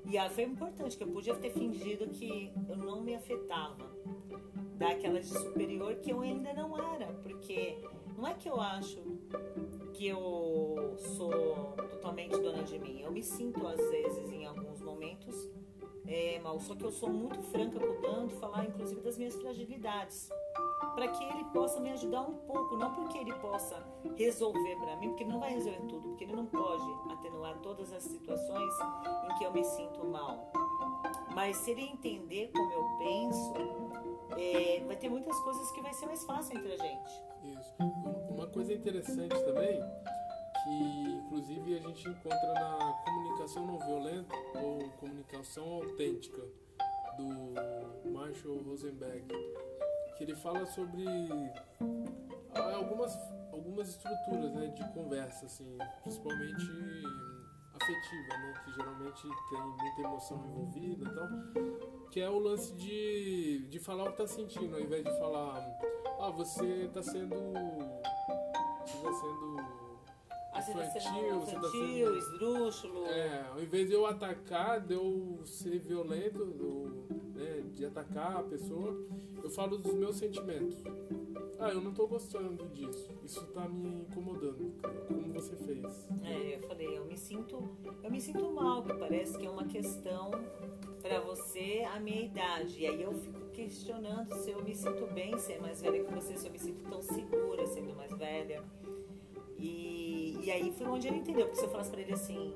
[0.06, 3.92] E aí foi importante, que eu podia ter fingido que eu não me afetava.
[4.78, 7.08] Daquela de superior que eu ainda não era.
[7.24, 7.63] Porque
[8.24, 9.02] não é que eu acho
[9.94, 13.02] que eu sou totalmente dona de mim.
[13.02, 15.36] Eu me sinto, às vezes, em alguns momentos,
[16.08, 16.58] é, mal.
[16.62, 20.30] Só que eu sou muito franca com o Dan de falar, inclusive, das minhas fragilidades
[20.96, 25.10] para que ele possa me ajudar um pouco, não porque ele possa resolver para mim,
[25.10, 28.74] porque ele não vai resolver tudo, porque ele não pode atenuar todas as situações
[29.26, 30.50] em que eu me sinto mal.
[31.36, 33.54] Mas se ele entender como eu penso,
[34.38, 37.24] é, vai ter muitas coisas que vai ser mais fácil entre a gente.
[37.44, 37.76] Isso.
[38.30, 39.82] Uma coisa interessante também,
[40.64, 46.42] que inclusive a gente encontra na comunicação não violenta ou comunicação autêntica
[47.18, 49.28] do Marshall Rosenberg,
[50.18, 51.06] que ele fala sobre
[52.56, 53.18] ah, algumas,
[53.52, 56.66] algumas estruturas né, de conversa, assim, principalmente
[57.84, 63.68] afetiva, né, que geralmente tem muita emoção envolvida e tal, que é o lance de,
[63.70, 65.62] de falar o que tá sentindo, ao invés de falar
[66.20, 67.36] ah, você tá sendo.
[68.86, 69.53] Você tá sendo.
[70.64, 73.06] Sendo Infantil, tá infantil, esdrúxulo.
[73.06, 78.44] É, ao invés de eu atacar, de eu ser violento, eu, né, de atacar a
[78.44, 78.96] pessoa,
[79.44, 80.78] eu falo dos meus sentimentos.
[81.60, 83.12] Ah, eu não tô gostando disso.
[83.24, 84.74] Isso tá me incomodando.
[85.08, 86.10] Como você fez?
[86.24, 89.66] É, eu falei, eu me sinto, eu me sinto mal, que parece que é uma
[89.66, 90.32] questão
[91.02, 92.80] pra você a minha idade.
[92.80, 96.36] E aí eu fico questionando se eu me sinto bem ser mais velha que você,
[96.38, 98.64] se eu me sinto tão segura sendo mais velha.
[99.58, 102.54] E, e aí foi onde ele entendeu, porque se eu falasse pra ele assim,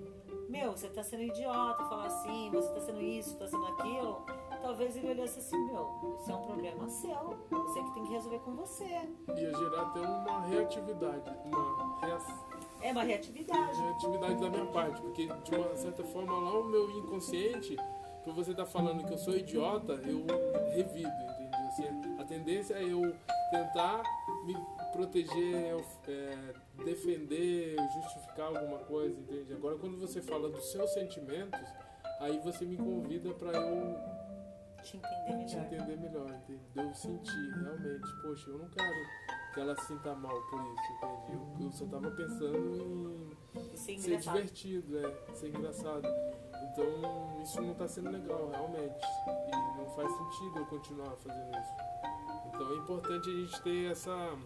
[0.49, 4.25] meu, você tá sendo idiota, falar assim, você tá sendo isso, tá sendo aquilo,
[4.61, 8.39] talvez ele olhasse assim, meu, isso é um problema seu, você que tem que resolver
[8.39, 8.83] com você.
[8.83, 12.47] Ia gerar até uma reatividade, uma reação.
[12.81, 13.81] É uma reatividade.
[13.81, 17.77] atividade da minha parte, porque de uma certa forma lá o meu inconsciente,
[18.23, 20.25] por você estar falando que eu sou idiota, eu
[20.75, 21.67] revido, entendeu?
[21.69, 21.85] Assim,
[22.19, 23.15] a tendência é eu
[23.49, 24.03] tentar
[24.45, 24.55] me
[24.91, 29.53] proteger, eu, é, defender, justificar alguma coisa, entende?
[29.53, 31.59] Agora quando você fala dos seus sentimentos,
[32.19, 33.97] aí você me convida para eu
[34.83, 35.73] Te entender te melhor.
[35.73, 36.61] entender melhor, entendeu?
[36.75, 38.93] Eu sentir realmente, poxa, eu não quero
[39.53, 41.33] que ela se sinta mal por isso, entende?
[41.33, 44.35] Eu, eu só tava pensando em ser engraçado.
[44.35, 46.07] divertido, é, ser engraçado.
[46.71, 49.05] Então isso não tá sendo legal, realmente.
[49.27, 51.73] E não faz sentido eu continuar fazendo isso.
[52.53, 54.37] Então é importante a gente ter essa.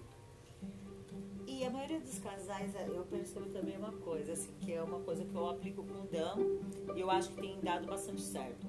[1.52, 5.26] E a maioria dos casais, eu percebo também uma coisa, assim, que é uma coisa
[5.26, 8.66] que eu aplico com o Dan e eu acho que tem dado bastante certo.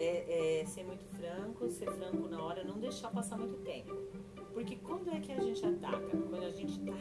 [0.00, 3.94] É, é ser muito franco, ser franco na hora, não deixar passar muito tempo.
[4.52, 6.16] Porque quando é que a gente ataca?
[6.28, 6.92] Quando a gente tá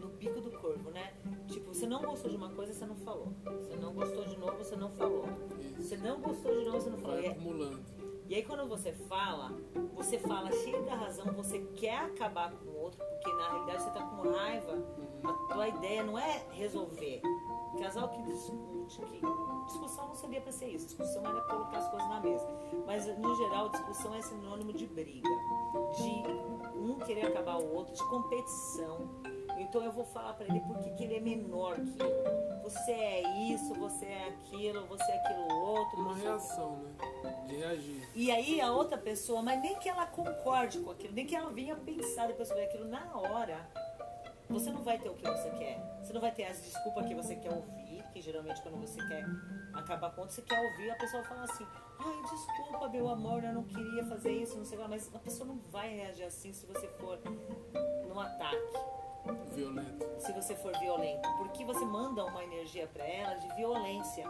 [0.00, 1.12] no bico do corvo, né?
[1.48, 3.32] Tipo, você não gostou de uma coisa, você não falou.
[3.44, 5.26] Você não gostou de novo, você não falou.
[5.76, 7.16] Você Isso não gostou de novo, você não falou.
[7.16, 7.93] vai é- acumulando.
[8.26, 9.52] E aí quando você fala,
[9.94, 13.90] você fala cheio da razão, você quer acabar com o outro, porque na realidade você
[13.90, 14.72] tá com raiva.
[15.24, 17.20] A tua ideia não é resolver.
[17.78, 19.20] casal que discute, que
[19.66, 20.86] discussão não sabia para ser isso.
[20.86, 22.46] Discussão era colocar as coisas na mesa.
[22.86, 25.28] Mas no geral, discussão é sinônimo de briga,
[25.96, 29.33] de um querer acabar o outro, de competição.
[29.58, 32.62] Então eu vou falar para ele porque que ele é menor que eu.
[32.62, 36.00] Você é isso, você é aquilo, você é aquilo outro.
[36.00, 37.44] Uma reação, né?
[37.46, 38.08] De reagir.
[38.14, 41.50] E aí a outra pessoa, mas nem que ela concorde com aquilo, nem que ela
[41.50, 43.68] venha pensar depois sobre aquilo na hora,
[44.48, 45.78] você não vai ter o que você quer.
[46.02, 49.24] Você não vai ter as desculpas que você quer ouvir, que geralmente quando você quer
[49.74, 51.66] acabar com outro, você quer ouvir, a pessoa fala assim,
[51.98, 55.46] ai, desculpa, meu amor, eu não queria fazer isso, não sei lá, mas a pessoa
[55.46, 57.18] não vai reagir assim se você for
[58.06, 59.03] num ataque
[59.54, 60.04] Violento.
[60.18, 64.26] se você for violento, porque você manda uma energia para ela de violência.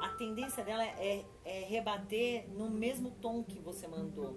[0.00, 4.36] A tendência dela é, é rebater no mesmo tom que você mandou.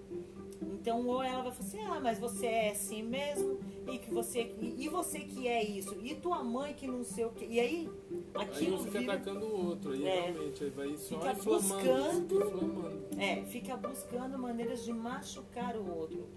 [0.62, 3.58] Então, ou ela vai falar assim: ah, mas você é assim mesmo,
[3.90, 7.24] e que você e, e você que é isso, e tua mãe que não sei
[7.24, 7.46] o que.
[7.46, 7.90] E aí,
[8.34, 10.20] Aí aquilo um fica vira, atacando o outro, aí É.
[10.30, 13.06] realmente, aí vai só Fica inflamando, buscando- inflamando.
[13.18, 16.28] é, fica buscando maneiras de machucar o outro.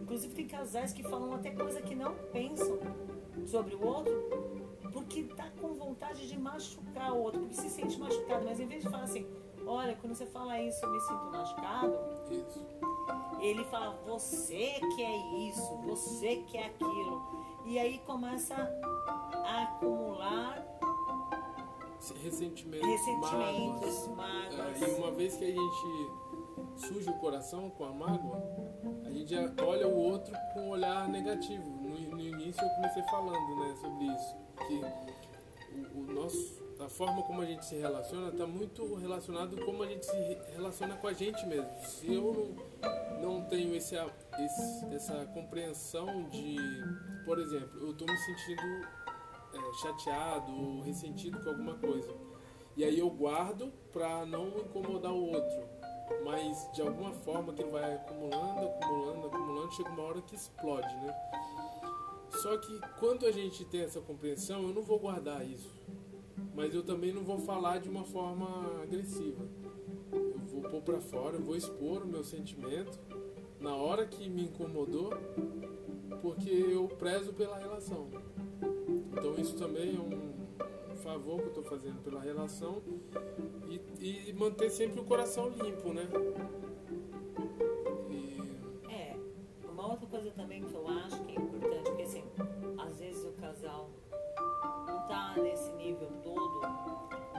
[0.00, 2.78] Inclusive tem casais que falam até coisa que não pensam
[3.46, 4.12] sobre o outro,
[4.92, 8.82] porque tá com vontade de machucar o outro, porque se sente machucado, mas em vez
[8.82, 9.26] de falar assim,
[9.66, 11.98] olha, quando você fala isso, eu me sinto machucado,
[12.30, 12.66] Isso.
[13.40, 17.22] ele fala, você que é isso, você que é aquilo.
[17.66, 20.64] E aí começa a acumular
[22.22, 24.16] Ressentimentos, ressentimentos, mágoas.
[24.16, 24.82] mágoas.
[24.82, 26.10] É, e uma vez que a gente
[26.76, 28.42] suja o coração com a mágoa,
[29.04, 31.77] a gente olha o outro com um olhar negativo.
[32.48, 37.44] Início eu comecei falando né, sobre isso, que o, o nosso, a forma como a
[37.44, 41.12] gente se relaciona está muito relacionado com como a gente se re- relaciona com a
[41.12, 41.68] gente mesmo.
[41.84, 42.56] Se eu
[43.20, 46.56] não, não tenho esse, esse- essa compreensão de,
[47.26, 48.62] por exemplo, eu estou me sentindo
[49.52, 52.10] é, chateado ou ressentido com alguma coisa.
[52.76, 55.68] E aí eu guardo para não incomodar o outro.
[56.24, 61.14] Mas de alguma forma que vai acumulando, acumulando, acumulando, chega uma hora que explode, né?
[62.30, 65.70] Só que quando a gente tem essa compreensão, eu não vou guardar isso.
[66.54, 69.46] Mas eu também não vou falar de uma forma agressiva.
[70.12, 72.98] Eu vou pôr pra fora, eu vou expor o meu sentimento
[73.60, 75.10] na hora que me incomodou,
[76.22, 78.08] porque eu prezo pela relação.
[79.12, 82.82] Então isso também é um favor que eu estou fazendo pela relação
[84.00, 86.08] e, e manter sempre o coração limpo, né?
[88.10, 89.16] E, É,
[89.68, 91.22] uma outra coisa também que eu acho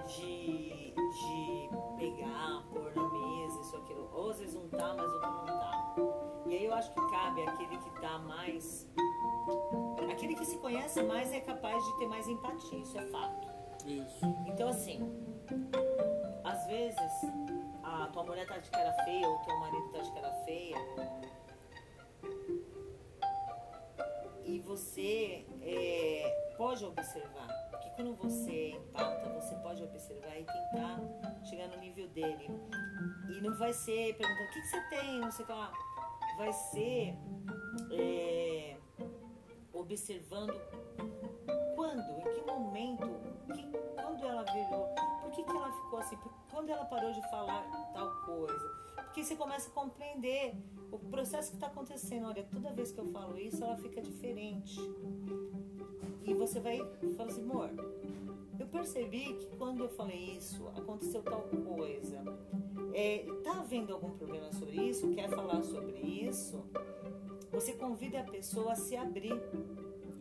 [0.10, 4.10] de, de pegar, pôr na mesa, isso, aquilo.
[4.14, 5.96] Ou às vezes um tá, mas outro não tá.
[6.48, 8.90] E aí eu acho que cabe aquele que tá mais.
[10.12, 13.48] Aquele que se conhece mais é capaz de ter mais empatia, isso é fato.
[13.86, 14.26] isso.
[14.48, 15.00] Então, assim,
[16.44, 17.12] às vezes
[17.84, 20.78] a tua mulher tá de cara feia ou teu marido tá de cara feia
[24.44, 27.69] e você é, pode observar.
[28.00, 32.48] Quando você empata, você pode observar e tentar chegar no nível dele.
[33.28, 35.74] E não vai ser perguntando o que, que você tem, não sei o que lá.
[36.38, 37.14] Vai ser
[37.92, 38.78] é,
[39.74, 40.54] observando
[41.76, 43.06] quando, em que momento,
[43.54, 43.70] que,
[44.02, 46.18] quando ela virou, por que, que ela ficou assim,
[46.50, 48.80] quando ela parou de falar tal coisa.
[48.96, 50.56] Porque você começa a compreender
[50.90, 52.28] o processo que está acontecendo.
[52.28, 54.80] Olha, toda vez que eu falo isso, ela fica diferente.
[56.30, 56.78] E você vai
[57.18, 57.72] falar assim, amor,
[58.60, 62.24] eu percebi que quando eu falei isso, aconteceu tal coisa.
[62.94, 65.10] É, tá havendo algum problema sobre isso?
[65.16, 66.64] Quer falar sobre isso?
[67.52, 69.34] Você convida a pessoa a se abrir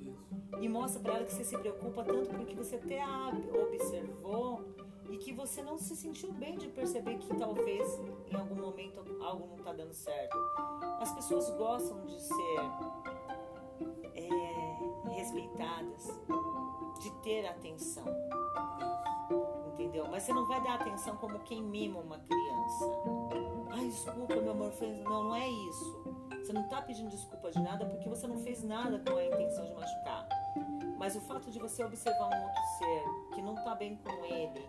[0.01, 0.63] Isso.
[0.63, 3.05] e mostra para ela que você se preocupa tanto porque você até
[3.53, 4.65] observou
[5.11, 9.47] e que você não se sentiu bem de perceber que talvez em algum momento algo
[9.47, 10.39] não está dando certo.
[11.01, 12.61] As pessoas gostam de ser
[15.29, 16.21] respeitadas,
[17.01, 18.05] de ter atenção,
[19.73, 20.07] entendeu?
[20.11, 22.85] Mas você não vai dar atenção como quem mima uma criança.
[23.71, 24.99] Ai, desculpa, meu amor, fez...
[25.05, 26.03] não, não é isso.
[26.31, 29.67] Você não está pedindo desculpa de nada porque você não fez nada com a intenção
[29.67, 30.27] de machucar.
[30.97, 34.67] Mas o fato de você observar um outro ser que não está bem com ele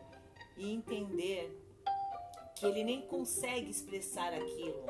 [0.57, 1.57] e entender
[2.55, 4.83] que ele nem consegue expressar aquilo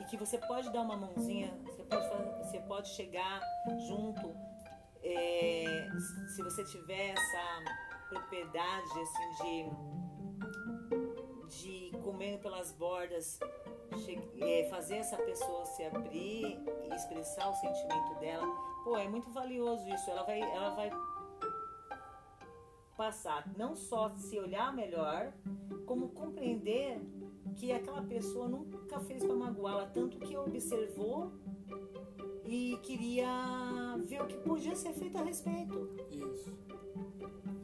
[0.00, 3.40] e que você pode dar uma mãozinha, você pode, fa- você pode chegar
[3.86, 4.34] junto,
[5.02, 5.88] é,
[6.34, 9.98] se você tiver essa propriedade assim de
[11.48, 13.38] de comendo pelas bordas,
[14.40, 18.46] é, fazer essa pessoa se abrir e expressar o sentimento dela,
[18.84, 20.10] pô, é muito valioso isso.
[20.10, 20.90] Ela vai, ela vai
[22.96, 25.32] passar não só se olhar melhor,
[25.86, 27.00] como compreender
[27.56, 31.32] que aquela pessoa nunca fez para magoá-la, tanto que observou
[32.48, 35.90] e queria ver o que podia ser feito a respeito.
[36.10, 36.50] Isso.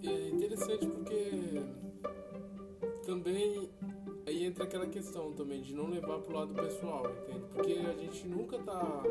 [0.02, 1.62] E é interessante porque
[3.06, 3.70] também
[4.26, 7.46] aí entra aquela questão também de não levar pro lado pessoal, entende?
[7.54, 9.02] Porque a gente nunca tá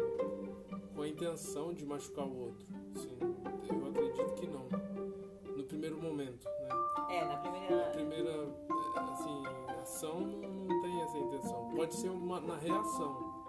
[0.95, 2.67] com a intenção de machucar o outro.
[2.95, 4.67] Assim, eu acredito que não.
[5.57, 6.69] No primeiro momento, né?
[7.09, 7.75] É, na primeira.
[7.75, 9.43] Na primeira é, assim,
[9.81, 11.71] ação não tem essa intenção.
[11.75, 13.42] Pode ser uma, na reação.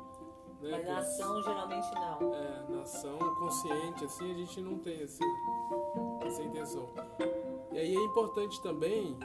[0.64, 0.70] Né?
[0.78, 2.34] Mas na ação geralmente não.
[2.34, 5.22] É, na ação consciente, assim, a gente não tem essa,
[6.24, 6.88] essa intenção.
[7.70, 9.18] E aí é importante também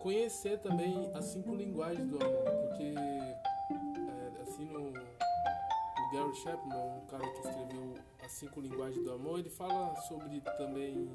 [0.00, 7.06] conhecer também as cinco linguagens do amor, porque é, assim no, o Gary Chapman, um
[7.06, 11.10] cara que escreveu as cinco linguagens do amor, ele fala sobre também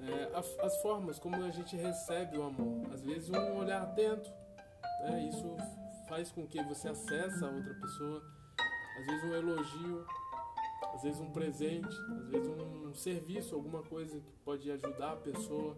[0.00, 2.92] é, as, as formas como a gente recebe o amor.
[2.92, 4.30] Às vezes um olhar atento,
[5.00, 5.56] né, isso
[6.08, 8.35] faz com que você acesse a outra pessoa.
[8.98, 10.06] Às vezes um elogio,
[10.94, 15.76] às vezes um presente, às vezes um serviço, alguma coisa que pode ajudar a pessoa.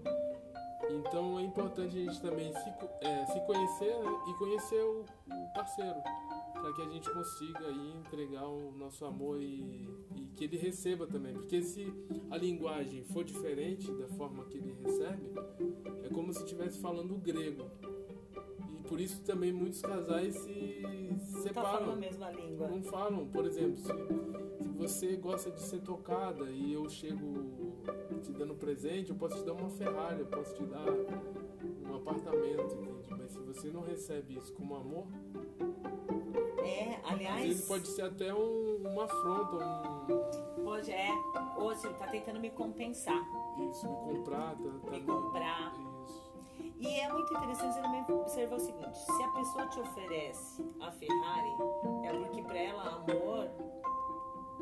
[0.90, 5.52] Então é importante a gente também se, é, se conhecer né, e conhecer o, o
[5.52, 6.00] parceiro,
[6.52, 11.06] para que a gente consiga aí entregar o nosso amor e, e, que ele receba
[11.06, 11.34] também.
[11.34, 11.92] Porque se
[12.30, 15.32] a linguagem for diferente da forma que ele recebe,
[16.04, 17.68] é como se estivesse falando grego.
[18.88, 20.82] Por isso também muitos casais se
[21.42, 21.52] separam.
[21.52, 22.68] Tá falando a mesma língua.
[22.68, 23.92] Não falam, por exemplo, se,
[24.62, 27.82] se você gosta de ser tocada e eu chego
[28.22, 30.86] te dando presente, eu posso te dar uma Ferrari, eu posso te dar
[31.88, 33.06] um apartamento, entende?
[33.10, 35.06] Mas se você não recebe isso como amor,
[36.64, 37.40] é, aliás.
[37.40, 40.64] Às vezes pode ser até um, uma afronta, um.
[40.64, 41.08] Pode, é.
[41.76, 43.22] Se tá tentando me compensar.
[43.70, 45.87] Isso, me comprar, tá, tá me comprar.
[46.80, 50.90] E é muito interessante você também observar o seguinte: se a pessoa te oferece a
[50.92, 51.50] Ferrari,
[52.04, 53.50] é porque para ela amor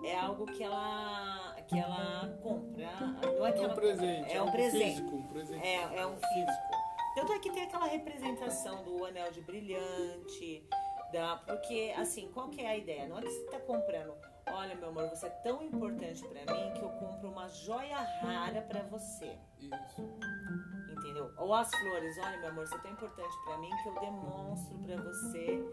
[0.03, 2.91] é algo que ela que ela compra.
[3.37, 4.31] Não é, que é um ela, presente.
[4.31, 5.01] É, é um, um presente.
[5.01, 5.67] Físico, um presente.
[5.67, 6.77] É, é um físico.
[7.17, 10.69] Tanto é que tem aquela representação do anel de brilhante,
[11.13, 13.09] da, porque assim, qual que é a ideia?
[13.09, 14.15] Não é que você está comprando,
[14.49, 18.61] olha meu amor, você é tão importante para mim que eu compro uma joia rara
[18.63, 19.39] para você.
[19.59, 20.86] Isso.
[21.07, 21.31] Entendeu?
[21.37, 24.77] Ou as flores, olha meu amor, você é tão importante para mim que eu demonstro
[24.79, 25.65] para você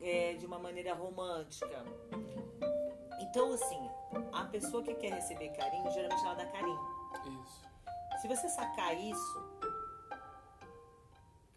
[0.00, 1.84] é, de uma maneira romântica.
[3.20, 3.90] Então, assim,
[4.32, 6.78] a pessoa que quer receber carinho, geralmente ela dá carinho.
[7.42, 7.68] Isso.
[8.22, 9.42] Se você sacar isso,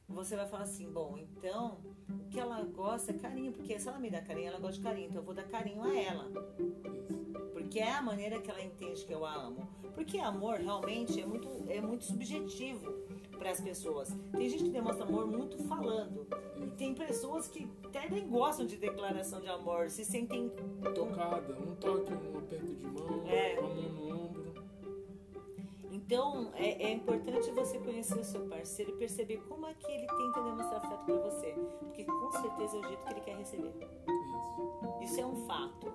[0.09, 3.99] você vai falar assim, bom, então o que ela gosta é carinho, porque se ela
[3.99, 6.32] me dá carinho, ela gosta de carinho, então eu vou dar carinho a ela.
[7.74, 9.68] Porque é a maneira que ela entende que eu a amo.
[9.96, 12.92] Porque amor realmente é muito, é muito subjetivo
[13.40, 14.16] para as pessoas.
[14.32, 16.28] Tem gente que demonstra amor muito falando.
[16.56, 20.52] E tem pessoas que até nem gostam de declaração de amor, se sentem
[20.94, 23.60] tocada, um toque, um aperto de mão, É.
[23.60, 24.54] uma mão no ombro.
[25.92, 30.06] Então, é, é importante você conhecer o seu parceiro e perceber como é que ele
[30.06, 31.56] tenta demonstrar afeto pra você.
[31.80, 33.74] Porque com certeza é o jeito que ele quer receber.
[35.01, 35.20] Isso.
[35.20, 35.91] É um fato.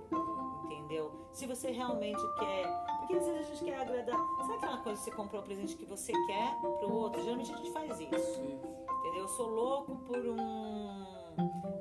[0.64, 1.12] Entendeu?
[1.32, 2.66] Se você realmente quer.
[2.98, 4.18] Porque às vezes a gente quer agradar.
[4.40, 7.22] Sabe aquela coisa que você comprou um presente que você quer pro outro?
[7.22, 8.14] Geralmente a gente faz isso.
[8.14, 8.40] Isso.
[8.40, 9.22] Entendeu?
[9.22, 11.18] Eu sou louco por um.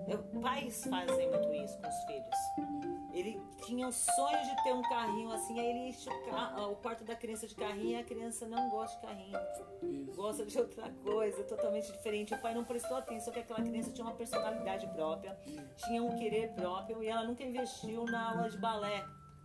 [0.08, 2.77] Eu, pais fazem muito isso com os filhos.
[3.18, 6.76] Ele tinha o sonho de ter um carrinho assim, aí ele enche o, ca- o
[6.76, 9.38] quarto da criança de carrinho e a criança não gosta de carrinho.
[9.82, 10.16] Isso.
[10.16, 12.34] Gosta de outra coisa, totalmente diferente.
[12.34, 15.36] O pai não prestou atenção que aquela criança tinha uma personalidade própria,
[15.78, 18.98] tinha um querer próprio e ela nunca investiu na aula de balé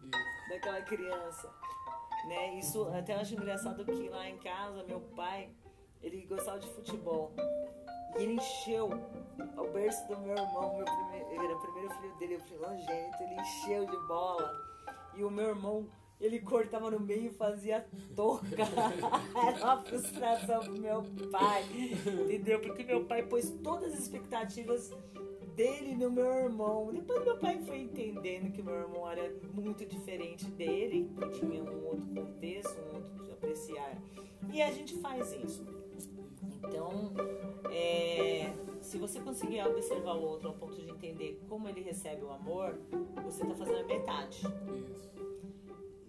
[0.03, 0.49] Isso.
[0.51, 1.51] daquela criança.
[2.29, 2.55] Né?
[2.59, 5.51] Isso até acho engraçado que lá em casa, meu pai,
[6.03, 7.33] ele gostava de futebol.
[8.19, 8.91] E ele encheu
[9.57, 13.41] o berço do meu irmão, meu primeiro, era o primeiro filho dele, o primogênito, ele
[13.41, 14.51] encheu de bola.
[15.15, 15.87] E o meu irmão,
[16.21, 18.47] ele cortava no meio e fazia touca.
[19.35, 21.65] era uma frustração pro meu pai,
[22.25, 22.61] entendeu?
[22.61, 24.91] Porque meu pai pôs todas as expectativas
[25.55, 26.91] dele no meu irmão.
[26.93, 31.87] Depois meu pai foi entendendo que meu irmão era muito diferente dele, que tinha um
[31.87, 33.97] outro contexto, um outro apreciar.
[34.53, 35.82] E a gente faz isso.
[36.65, 37.13] Então,
[37.71, 42.31] é, se você conseguir observar o outro ao ponto de entender como ele recebe o
[42.31, 42.79] amor,
[43.25, 44.43] você está fazendo a metade.
[44.75, 45.13] Isso.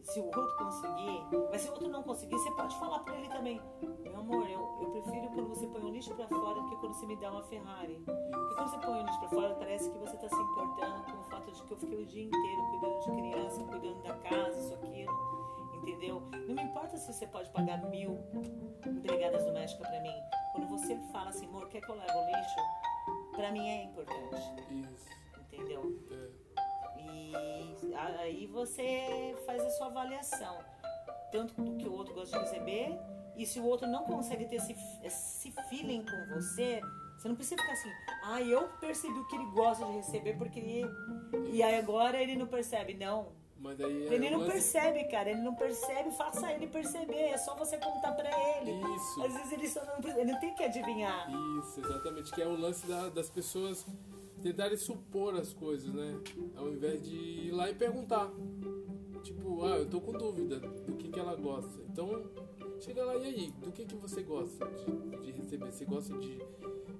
[0.03, 3.29] Se o outro conseguir, mas se o outro não conseguir, você pode falar para ele
[3.29, 3.61] também:
[4.03, 6.93] Meu amor, eu, eu prefiro quando você põe o lixo para fora do que quando
[6.93, 8.01] você me dá uma Ferrari.
[8.05, 11.19] Porque quando você põe o lixo para fora, parece que você está se importando com
[11.19, 14.59] o fato de que eu fiquei o dia inteiro cuidando de criança, cuidando da casa,
[14.59, 15.42] isso, aquilo.
[15.83, 16.21] Entendeu?
[16.47, 18.17] Não me importa se você pode pagar mil
[18.87, 20.15] empregadas domésticas pra mim.
[20.53, 22.55] Quando você fala assim, amor, quer que eu leve o lixo?
[23.35, 24.41] Pra mim é importante.
[24.71, 25.05] Isso.
[25.41, 25.81] Entendeu?
[26.97, 27.33] É.
[27.83, 30.57] E aí você faz a sua avaliação.
[31.33, 32.97] Tanto do que o outro gosta de receber.
[33.35, 34.73] E se o outro não consegue ter esse,
[35.03, 36.81] esse feeling com você,
[37.17, 37.91] você não precisa ficar assim,
[38.25, 40.85] ah, eu percebi o que ele gosta de receber porque.
[41.51, 42.93] E aí agora ele não percebe.
[42.93, 45.29] Não, Mas daí é ele não lance- percebe, cara.
[45.31, 47.15] Ele não percebe, faça ele perceber.
[47.15, 48.71] É só você contar pra ele.
[48.95, 49.23] Isso.
[49.23, 51.29] Às vezes ele só não, ele não tem que adivinhar.
[51.59, 52.31] Isso, exatamente.
[52.33, 53.85] Que é o lance da- das pessoas
[54.41, 56.19] tentarem supor as coisas, né?
[56.57, 58.29] Ao invés de ir lá e perguntar.
[59.23, 61.79] Tipo, ah, eu tô com dúvida do que, que ela gosta.
[61.89, 62.29] Então,
[62.81, 65.71] chega lá e aí, do que, que você gosta de, de receber?
[65.71, 66.37] Você gosta de,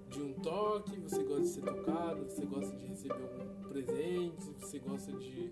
[0.09, 0.97] de um toque?
[1.01, 2.23] Você gosta de ser tocado?
[2.23, 4.53] Você gosta de receber algum presente?
[4.61, 5.51] Você gosta de,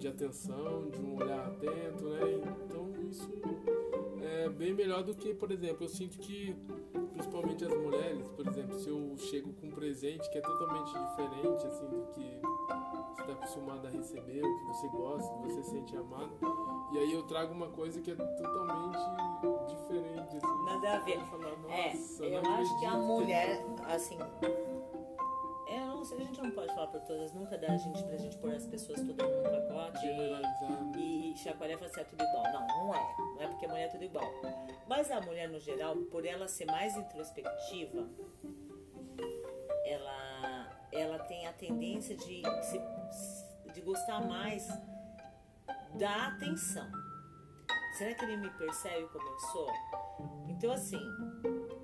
[0.00, 2.20] de atenção, de um olhar atento, né?
[2.64, 3.30] Então, isso
[4.22, 6.56] é bem melhor do que, por exemplo, eu sinto que
[7.12, 11.66] principalmente as mulheres, por exemplo, se eu chego com um presente que é totalmente diferente
[11.66, 12.40] assim do que
[13.14, 16.30] você está acostumado a receber, o que você gosta, que você sente amado,
[16.92, 18.98] e aí eu trago uma coisa que é totalmente
[19.68, 20.64] diferente assim.
[20.64, 21.20] Nada a ver.
[21.26, 24.18] Falo, É, "Nossa, eu acho que a mulher, assim.
[26.00, 28.34] Não sei, a gente não pode falar por todas, nunca dá a gente pra gente
[28.38, 32.24] pôr as pessoas todo mundo no pacote e, e chacoalhar e falar assim, é tudo
[32.24, 32.42] igual.
[32.44, 33.16] Não, não é.
[33.18, 34.24] Não é porque a mulher é tudo igual.
[34.88, 38.08] Mas a mulher, no geral, por ela ser mais introspectiva,
[39.84, 42.80] ela, ela tem a tendência de, se,
[43.74, 44.66] de gostar mais
[45.98, 46.90] da atenção.
[47.98, 49.70] Será que ele me percebe como eu sou?
[50.48, 50.98] Então, assim,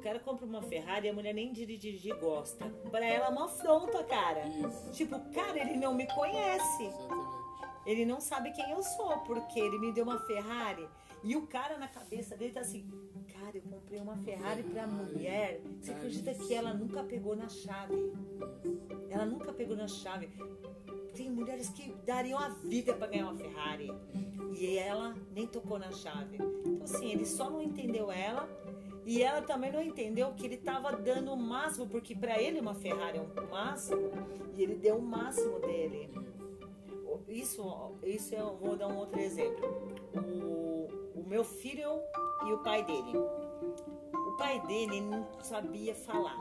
[0.06, 2.64] cara compra uma Ferrari e a mulher nem dirigir gosta.
[2.90, 4.46] Pra ela é uma afronta, cara.
[4.46, 6.84] Isso, Tipo, cara, ele não me conhece.
[6.84, 7.36] exatamente.
[7.84, 10.86] Ele não sabe quem eu sou, porque ele me deu uma Ferrari.
[11.22, 12.84] E o cara na cabeça dele tá assim:
[13.32, 15.60] Cara, eu comprei uma Ferrari pra mulher.
[15.80, 18.12] Você acredita que ela nunca pegou na chave?
[19.10, 20.28] Ela nunca pegou na chave.
[21.14, 23.90] Tem mulheres que dariam a vida pra ganhar uma Ferrari.
[24.58, 26.36] E ela nem tocou na chave.
[26.36, 28.48] Então, assim, ele só não entendeu ela.
[29.06, 32.74] E ela também não entendeu que ele tava dando o máximo, porque pra ele uma
[32.74, 34.10] Ferrari é um máximo.
[34.52, 36.12] E ele deu o máximo dele.
[37.28, 37.62] Isso,
[38.02, 39.64] isso eu vou dar um outro exemplo.
[40.12, 41.88] O, o meu filho
[42.48, 43.16] e o pai dele.
[43.16, 46.36] O pai dele não sabia falar.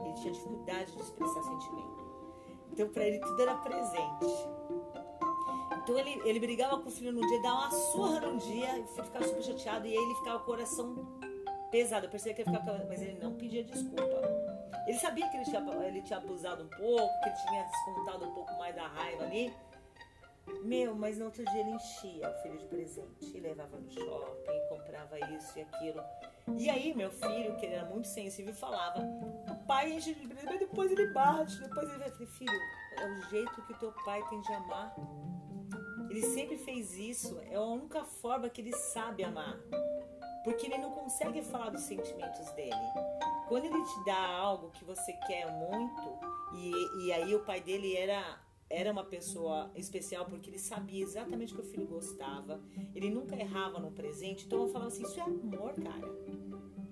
[0.00, 2.04] Ele tinha dificuldade de expressar sentimento.
[2.72, 4.48] Então pra ele tudo era presente.
[5.82, 8.86] Então ele, ele brigava com o filho num dia, dava uma surra num dia, o
[8.86, 10.94] filho ficava super chateado e aí ele ficava com o coração
[11.74, 12.06] pesado.
[12.06, 14.22] Eu percebia que ele ficava, mas ele não pedia desculpa.
[14.86, 18.32] Ele sabia que ele tinha, ele tinha abusado um pouco, que ele tinha descontado um
[18.32, 19.52] pouco mais da raiva ali.
[20.62, 24.68] Meu, mas no outro dia ele enchia o filho de presente e levava no shopping,
[24.68, 26.02] comprava isso e aquilo.
[26.58, 29.00] E aí, meu filho, que ele era muito sensível, falava:
[29.48, 32.04] O pai enche de presente, mas depois ele bate, depois ele.
[32.04, 32.60] Eu falei, filho,
[32.98, 34.94] é o jeito que o teu pai tem de amar.
[36.10, 39.58] Ele sempre fez isso, é a única forma que ele sabe amar.
[40.44, 42.76] Porque ele não consegue falar dos sentimentos dele.
[43.48, 46.18] Quando ele te dá algo que você quer muito,
[46.54, 48.38] e, e aí o pai dele era,
[48.70, 52.60] era uma pessoa especial porque ele sabia exatamente o que o filho gostava,
[52.94, 56.08] ele nunca errava no presente, então eu falava assim: Isso é amor, cara.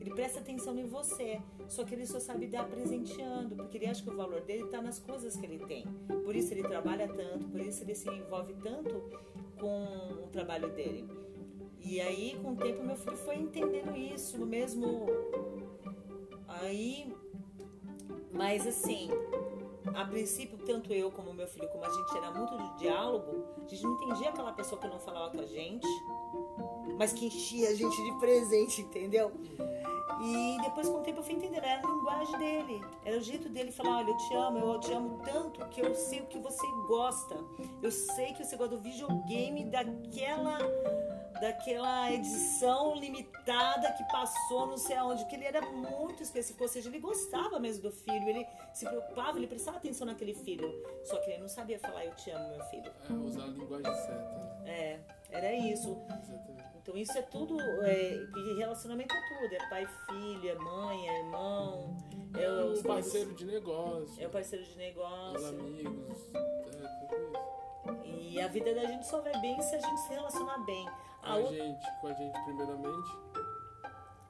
[0.01, 4.03] Ele presta atenção em você, só que ele só sabe dar presenteando, porque ele acha
[4.03, 5.87] que o valor dele está nas coisas que ele tem.
[6.25, 9.09] Por isso ele trabalha tanto, por isso ele se envolve tanto
[9.61, 11.09] com o trabalho dele.
[11.85, 15.07] E aí, com o tempo, meu filho foi entendendo isso, no mesmo.
[16.49, 17.15] Aí.
[18.33, 19.11] Mas assim,
[19.95, 23.69] a princípio, tanto eu como meu filho, como a gente era muito de diálogo, a
[23.69, 25.87] gente não entendia aquela pessoa que não falava com a gente,
[26.97, 29.33] mas que enchia a gente de presente, entendeu?
[30.21, 33.49] E depois, com o tempo, eu fui entendendo, era a linguagem dele, era o jeito
[33.49, 36.39] dele falar: olha, eu te amo, eu te amo tanto que eu sei o que
[36.39, 37.37] você gosta,
[37.83, 40.59] eu sei que você gosta do videogame daquela
[41.43, 46.89] daquela edição limitada que passou não sei aonde, que ele era muito específico, ou seja,
[46.89, 50.73] ele gostava mesmo do filho, ele se preocupava, ele prestava atenção naquele filho,
[51.03, 52.93] só que ele não sabia falar eu te amo, meu filho.
[53.11, 54.63] É usar a linguagem certa.
[54.67, 56.01] É, era isso.
[56.09, 56.63] Exatamente.
[56.81, 61.19] Então isso é tudo, é, e relacionamento é tudo, é pai, filho, é mãe, é
[61.19, 61.97] irmão,
[62.37, 65.49] é, É os um parceiro de negócio, é o parceiro de os negócio.
[65.49, 67.32] amigos, é tudo isso.
[68.05, 70.85] E a vida da gente só vai bem se a gente se relacionar bem.
[70.85, 73.11] Com A a outra- gente, com a gente primeiramente,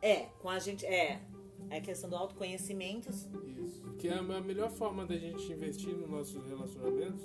[0.00, 1.20] É, com a gente, é,
[1.70, 3.82] é a questão do autoconhecimento, isso.
[3.98, 7.22] Que é a melhor forma da gente investir nos nossos relacionamentos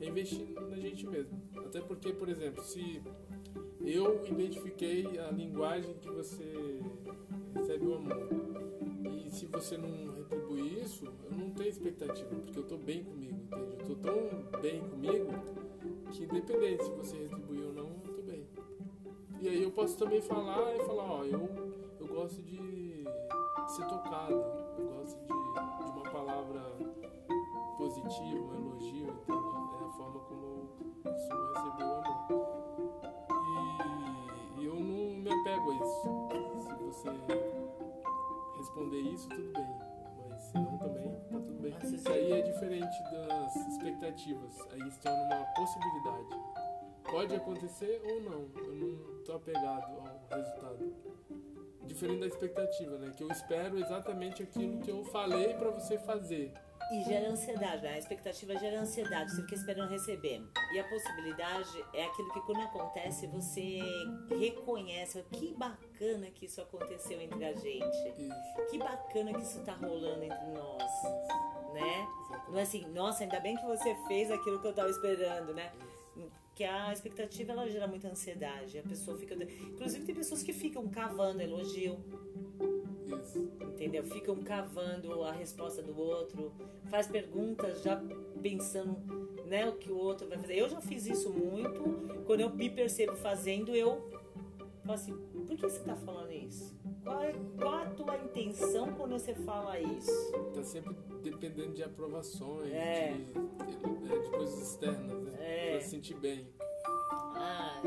[0.00, 1.38] é investir na gente mesmo.
[1.66, 3.02] Até porque, por exemplo, se
[3.84, 6.80] eu identifiquei a linguagem que você
[7.54, 8.53] recebe o amor.
[9.34, 13.76] Se você não retribuir isso, eu não tenho expectativa, porque eu tô bem comigo, entende?
[13.80, 15.28] Eu tô tão bem comigo
[16.12, 18.46] que independente se você retribuir ou não, eu tô bem.
[19.40, 21.50] E aí eu posso também falar e falar, ó, eu,
[21.98, 23.04] eu gosto de
[23.66, 24.34] ser tocado,
[24.78, 26.62] eu gosto de, de uma palavra
[27.76, 29.82] positiva, um elogio, entende?
[29.82, 30.46] É a forma como
[31.04, 32.23] eu costumo receber o amor.
[38.74, 39.78] Responder isso, tudo bem.
[40.28, 41.72] Mas se não também, tá tudo bem.
[41.72, 44.60] Nossa, Isso aí é diferente das expectativas.
[44.72, 46.28] Aí se torna uma possibilidade.
[47.04, 48.48] Pode acontecer ou não.
[48.56, 50.00] Eu não tô apegado
[50.30, 50.94] ao resultado.
[51.86, 53.12] Diferente da expectativa, né?
[53.16, 56.52] Que eu espero exatamente aquilo que eu falei pra você fazer.
[56.92, 57.94] E gera ansiedade, né?
[57.94, 60.42] A expectativa gera ansiedade, você fica esperando receber.
[60.72, 63.80] E a possibilidade é aquilo que quando acontece você
[64.38, 67.96] reconhece, que bacana que isso aconteceu entre a gente.
[68.18, 68.70] Isso.
[68.70, 71.02] Que bacana que isso tá rolando entre nós,
[71.72, 72.06] né?
[72.48, 75.72] Não é assim, nossa, ainda bem que você fez aquilo que eu tava esperando, né?
[76.54, 78.78] Que a expectativa ela gera muita ansiedade.
[78.78, 79.34] A pessoa fica.
[79.34, 81.98] Inclusive tem pessoas que ficam cavando elogio.
[83.60, 84.04] Entendeu?
[84.04, 86.52] Ficam cavando a resposta do outro,
[86.86, 88.00] faz perguntas já
[88.40, 88.96] pensando,
[89.46, 90.54] né, o que o outro vai fazer.
[90.58, 91.82] Eu já fiz isso muito.
[92.26, 94.10] Quando eu me percebo fazendo, eu
[94.82, 96.74] falo assim: por que você tá falando isso?
[97.02, 100.32] Qual, é, qual a tua intenção quando você fala isso?
[100.54, 103.12] Tá sempre dependendo de aprovações, É.
[103.12, 105.32] de, de, de coisas externas, né?
[105.40, 105.70] É.
[105.72, 106.48] Pra se sentir bem.
[107.36, 107.82] Ah,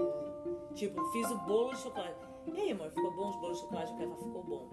[0.75, 2.26] tipo, fiz o bolo de chocolate.
[2.47, 3.91] E aí, amor, ficou bom o bolo de chocolate?
[3.93, 4.67] O cara fala, ficou bom.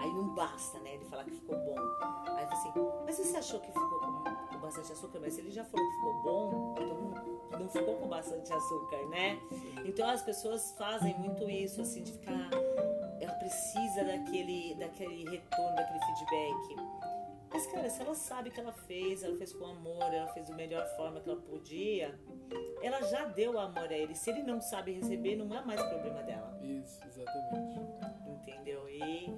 [0.00, 1.74] Aí não basta, né, ele falar que ficou bom.
[2.26, 2.72] Aí eu assim,
[3.04, 5.18] mas você achou que ficou com, com bastante açúcar?
[5.20, 9.38] Mas se ele já falou que ficou bom, então não ficou com bastante açúcar, né?
[9.84, 12.50] Então as pessoas fazem muito isso, assim, de ficar.
[13.20, 17.15] Ela precisa daquele, daquele retorno, daquele feedback.
[17.56, 20.54] Mas, cara, se ela sabe que ela fez, ela fez com amor, ela fez da
[20.54, 22.14] melhor forma que ela podia,
[22.82, 24.14] ela já deu o amor a ele.
[24.14, 26.60] Se ele não sabe receber, não é mais problema dela.
[26.62, 27.80] Isso, exatamente.
[28.28, 28.86] Entendeu?
[28.90, 29.34] E,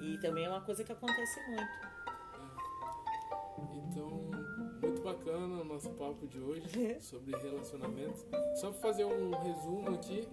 [0.00, 1.70] e também é uma coisa que acontece muito.
[3.76, 4.08] Então,
[4.82, 6.66] muito bacana o nosso papo de hoje
[6.98, 8.26] sobre relacionamentos.
[8.56, 10.28] Só para fazer um resumo aqui.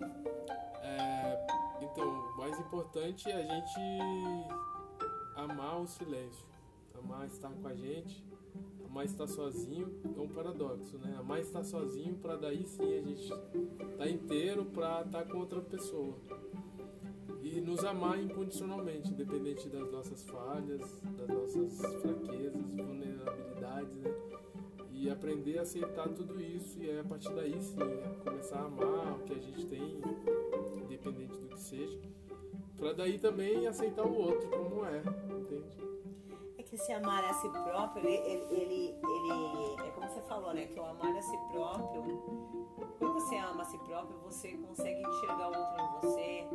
[0.82, 1.48] é,
[1.80, 3.80] então, o mais importante é a gente
[5.36, 6.50] amar o silêncio.
[7.04, 8.24] Amar estar com a gente.
[8.86, 11.16] Amar estar sozinho é um paradoxo, né?
[11.20, 13.32] Amar estar sozinho para daí sim a gente
[13.92, 16.16] estar inteiro para estar com outra pessoa.
[17.42, 24.14] E nos amar incondicionalmente, independente das nossas falhas, das nossas fraquezas, vulnerabilidades, né?
[24.92, 28.66] E aprender a aceitar tudo isso e aí, a partir daí sim é começar a
[28.66, 30.02] amar o que a gente tem,
[30.84, 31.98] independente do que seja,
[32.76, 35.02] para daí também aceitar o outro como é,
[35.40, 35.99] entende?
[36.70, 40.68] Que se amar a si próprio, ele, ele, ele, ele- É como você falou, né?
[40.68, 42.04] Que o amar a si próprio.
[43.00, 46.48] Quando você ama a si próprio, você consegue enxergar o outro em você.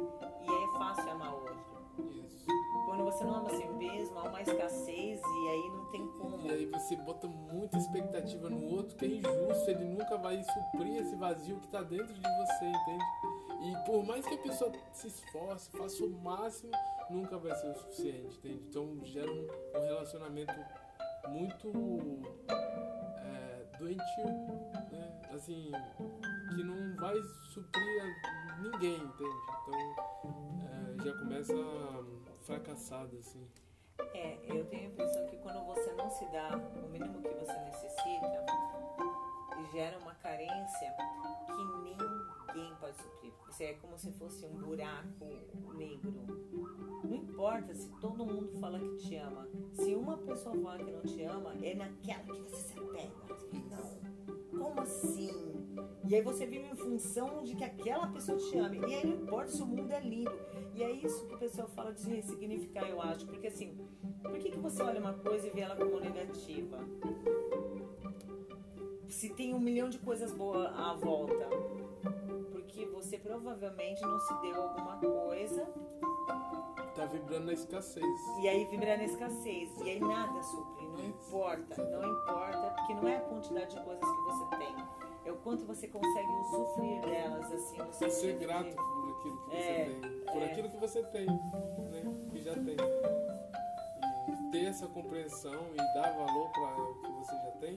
[0.42, 1.64] E é fácil amar o outro.
[2.10, 2.46] Isso.
[2.86, 6.46] Quando você não ama a si mesmo, há uma escassez e aí não tem como.
[6.46, 10.96] E aí você bota muita expectativa no outro que é injusto, ele nunca vai suprir
[11.00, 13.04] esse vazio que tá dentro de você, entende?
[13.64, 16.70] E por mais que a pessoa se esforce, faça o máximo,
[17.08, 18.62] nunca vai ser o suficiente, entende?
[18.68, 20.54] Então gera um, relacionamento
[21.28, 21.72] muito
[22.48, 24.26] é, doentio,
[24.92, 25.20] né?
[25.32, 25.72] Assim,
[26.54, 27.16] que não vai
[27.54, 29.36] suprir a ninguém, entende?
[29.62, 31.54] Então é, já começa
[32.42, 33.48] fracassado, assim.
[34.12, 37.58] É, eu tenho a impressão que quando você não se dá o mínimo que você
[37.60, 38.44] necessita,
[39.72, 40.94] gera uma carência
[41.46, 42.13] que
[42.54, 43.32] ninguém pode suprir.
[43.46, 45.26] Você é como se fosse um buraco
[45.76, 46.14] negro.
[47.02, 49.48] Não importa se todo mundo fala que te ama.
[49.72, 53.12] Se uma pessoa fala que não te ama, é naquela que você se apega.
[53.70, 55.30] Não, como assim?
[56.08, 58.78] E aí você vive em função de que aquela pessoa te ame.
[58.78, 60.32] E aí não importa se o mundo é lindo.
[60.74, 63.26] E é isso que o pessoal fala de ressignificar, eu acho.
[63.26, 63.76] Porque assim,
[64.22, 66.78] por que, que você olha uma coisa e vê ela como negativa?
[69.08, 71.48] Se tem um milhão de coisas boas à volta.
[72.74, 75.64] Porque você provavelmente não se deu alguma coisa
[76.96, 78.04] Tá vibrando na escassez.
[78.40, 79.70] e aí vibra na escassez.
[79.80, 81.76] E aí nada supre, não importa.
[81.84, 84.74] Não importa, porque não é a quantidade de coisas que você tem.
[85.24, 89.38] É o quanto você consegue usufruir delas, assim, no Ser sentido grato de- por aquilo
[89.44, 90.24] que É, você tem.
[90.32, 90.44] Por é.
[90.46, 92.28] aquilo que você tem, né?
[92.30, 92.76] Que já tem.
[94.28, 97.76] E ter essa compreensão e dar valor para o que você já tem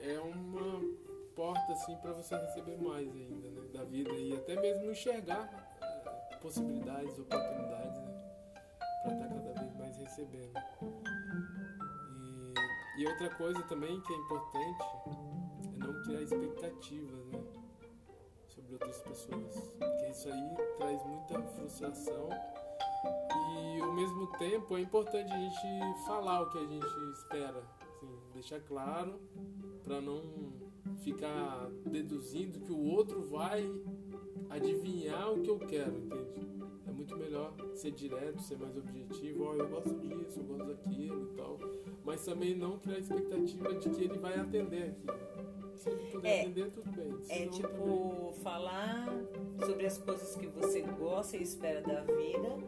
[0.00, 0.80] é uma
[1.34, 5.48] porta assim para você receber mais ainda né, da vida e até mesmo enxergar
[5.80, 8.24] é, possibilidades, oportunidades né,
[9.02, 10.52] para estar tá cada vez mais recebendo.
[12.96, 17.42] E, e outra coisa também que é importante é não criar expectativas né,
[18.46, 22.28] sobre outras pessoas, porque isso aí traz muita frustração
[23.04, 27.62] e ao mesmo tempo é importante a gente falar o que a gente espera,
[28.02, 29.20] assim, deixar claro
[29.84, 30.22] para não
[31.02, 33.68] ficar deduzindo que o outro vai
[34.50, 36.62] adivinhar o que eu quero, entende?
[36.86, 40.66] É muito melhor ser direto, ser mais objetivo, ó, oh, eu gosto disso, eu gosto
[40.66, 41.58] daquilo e tal,
[42.04, 45.32] mas também não criar expectativa de que ele vai atender aquilo.
[45.76, 47.12] Se ele puder é, atender, tudo bem.
[47.28, 48.34] é tipo também...
[48.42, 49.08] falar
[49.64, 52.58] sobre as coisas que você gosta e espera da vida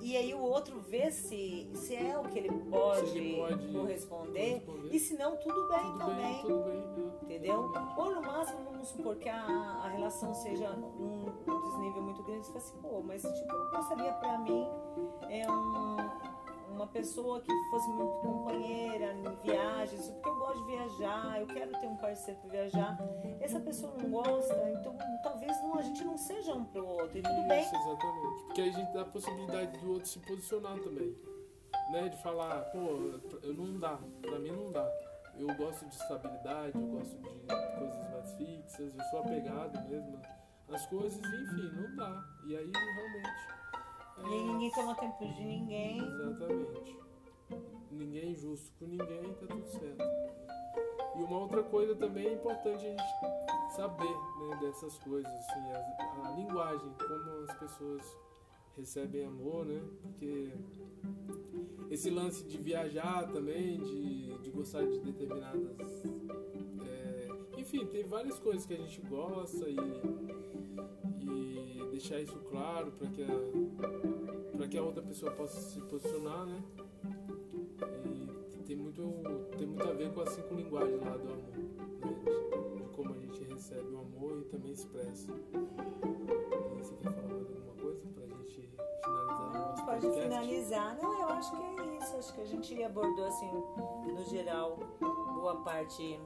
[0.00, 4.60] e aí o outro vê se, se é o que ele pode, ele pode corresponder,
[4.60, 6.16] corresponder, e se não, tudo bem tudo também.
[6.16, 7.72] Bem, tudo bem, entendeu?
[7.96, 12.46] Ou no máximo, vamos supor que a, a relação seja um, um desnível muito grande,
[12.46, 14.66] você fala assim, pô, mas tipo, eu gostaria pra mim
[15.28, 16.25] é um
[16.76, 21.72] uma pessoa que fosse muito companheira em viagens, porque eu gosto de viajar, eu quero
[21.72, 22.98] ter um parceiro para viajar.
[23.40, 27.22] Essa pessoa não gosta, então talvez não, a gente não seja um pro outro, e
[27.22, 27.60] tudo Isso, bem.
[27.60, 28.44] exatamente.
[28.44, 31.16] Porque a gente dá a possibilidade do outro se posicionar também.
[31.90, 32.08] Né?
[32.08, 33.18] De falar, pô,
[33.52, 34.86] não dá, pra mim não dá.
[35.38, 40.20] Eu gosto de estabilidade, eu gosto de coisas mais fixas, eu sou apegado mesmo
[40.68, 42.24] às coisas, enfim, não dá.
[42.46, 43.55] E aí realmente
[44.24, 45.98] e ninguém toma tempo de ninguém.
[45.98, 46.98] Exatamente.
[47.90, 50.04] Ninguém é com ninguém, tá tudo certo.
[51.16, 53.02] E uma outra coisa também é importante a gente
[53.74, 58.16] saber né, dessas coisas, assim, a, a linguagem, como as pessoas
[58.76, 59.82] recebem amor, né?
[60.02, 60.52] Porque
[61.90, 66.04] esse lance de viajar também, de, de gostar de determinadas.
[66.84, 69.76] É, enfim, tem várias coisas que a gente gosta e
[71.90, 76.62] deixar isso claro para que a para que a outra pessoa possa se posicionar, né?
[78.58, 79.02] E tem muito
[79.58, 81.64] tem muito a ver com a cinco linguagens lá do amor, né?
[82.74, 85.32] de, como a gente recebe o amor e também expressa.
[85.32, 88.68] E você quer falar mais alguma coisa para a gente
[89.02, 90.22] finalizar Não, nosso pode podcast?
[90.22, 90.98] finalizar.
[91.02, 92.16] Não, eu acho que é isso.
[92.16, 93.50] Acho que a gente abordou assim,
[94.12, 94.78] no geral,
[95.34, 96.18] boa parte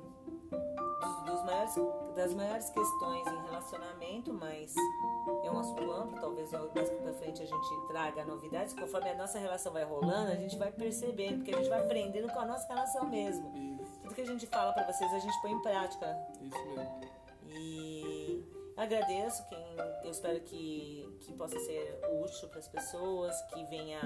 [1.51, 1.75] maiores,
[2.15, 4.75] das maiores questões em relacionamento, mas
[5.45, 8.73] é um assunto amplo, talvez mais pra frente a gente traga novidades.
[8.75, 12.33] Conforme a nossa relação vai rolando, a gente vai percebendo, porque a gente vai aprendendo
[12.33, 13.51] com a nossa relação mesmo.
[13.57, 14.01] Isso.
[14.03, 16.17] Tudo que a gente fala para vocês, a gente põe em prática.
[16.41, 17.10] Isso mesmo.
[18.81, 19.59] Agradeço quem
[20.03, 24.01] eu espero que, que possa ser útil para as pessoas, que venha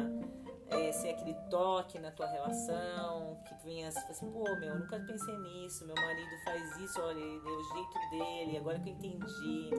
[0.68, 5.38] é, ser aquele toque na tua relação, que venha assim, pô, meu, eu nunca pensei
[5.38, 9.70] nisso, meu marido faz isso, olha, é o jeito dele, agora que eu entendi.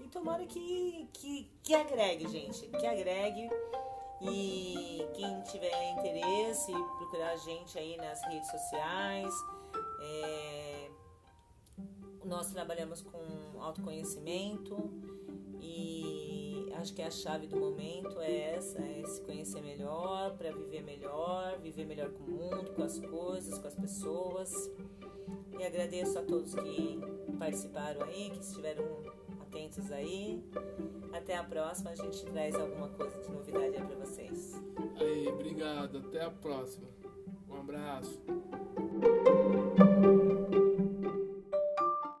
[0.00, 3.48] E tomara que, que, que agregue, gente, que agregue.
[4.22, 9.32] E quem tiver interesse, procurar a gente aí nas redes sociais.
[10.00, 10.65] É,
[12.26, 14.90] nós trabalhamos com autoconhecimento
[15.60, 20.82] e acho que a chave do momento é essa, é se conhecer melhor para viver
[20.82, 24.70] melhor, viver melhor com o mundo, com as coisas, com as pessoas.
[25.58, 27.00] E agradeço a todos que
[27.38, 28.84] participaram aí, que estiveram
[29.40, 30.44] atentos aí.
[31.12, 34.52] Até a próxima, a gente traz alguma coisa de novidade aí para vocês.
[35.00, 35.98] Aí, obrigado.
[35.98, 36.88] Até a próxima.
[37.48, 38.20] Um abraço.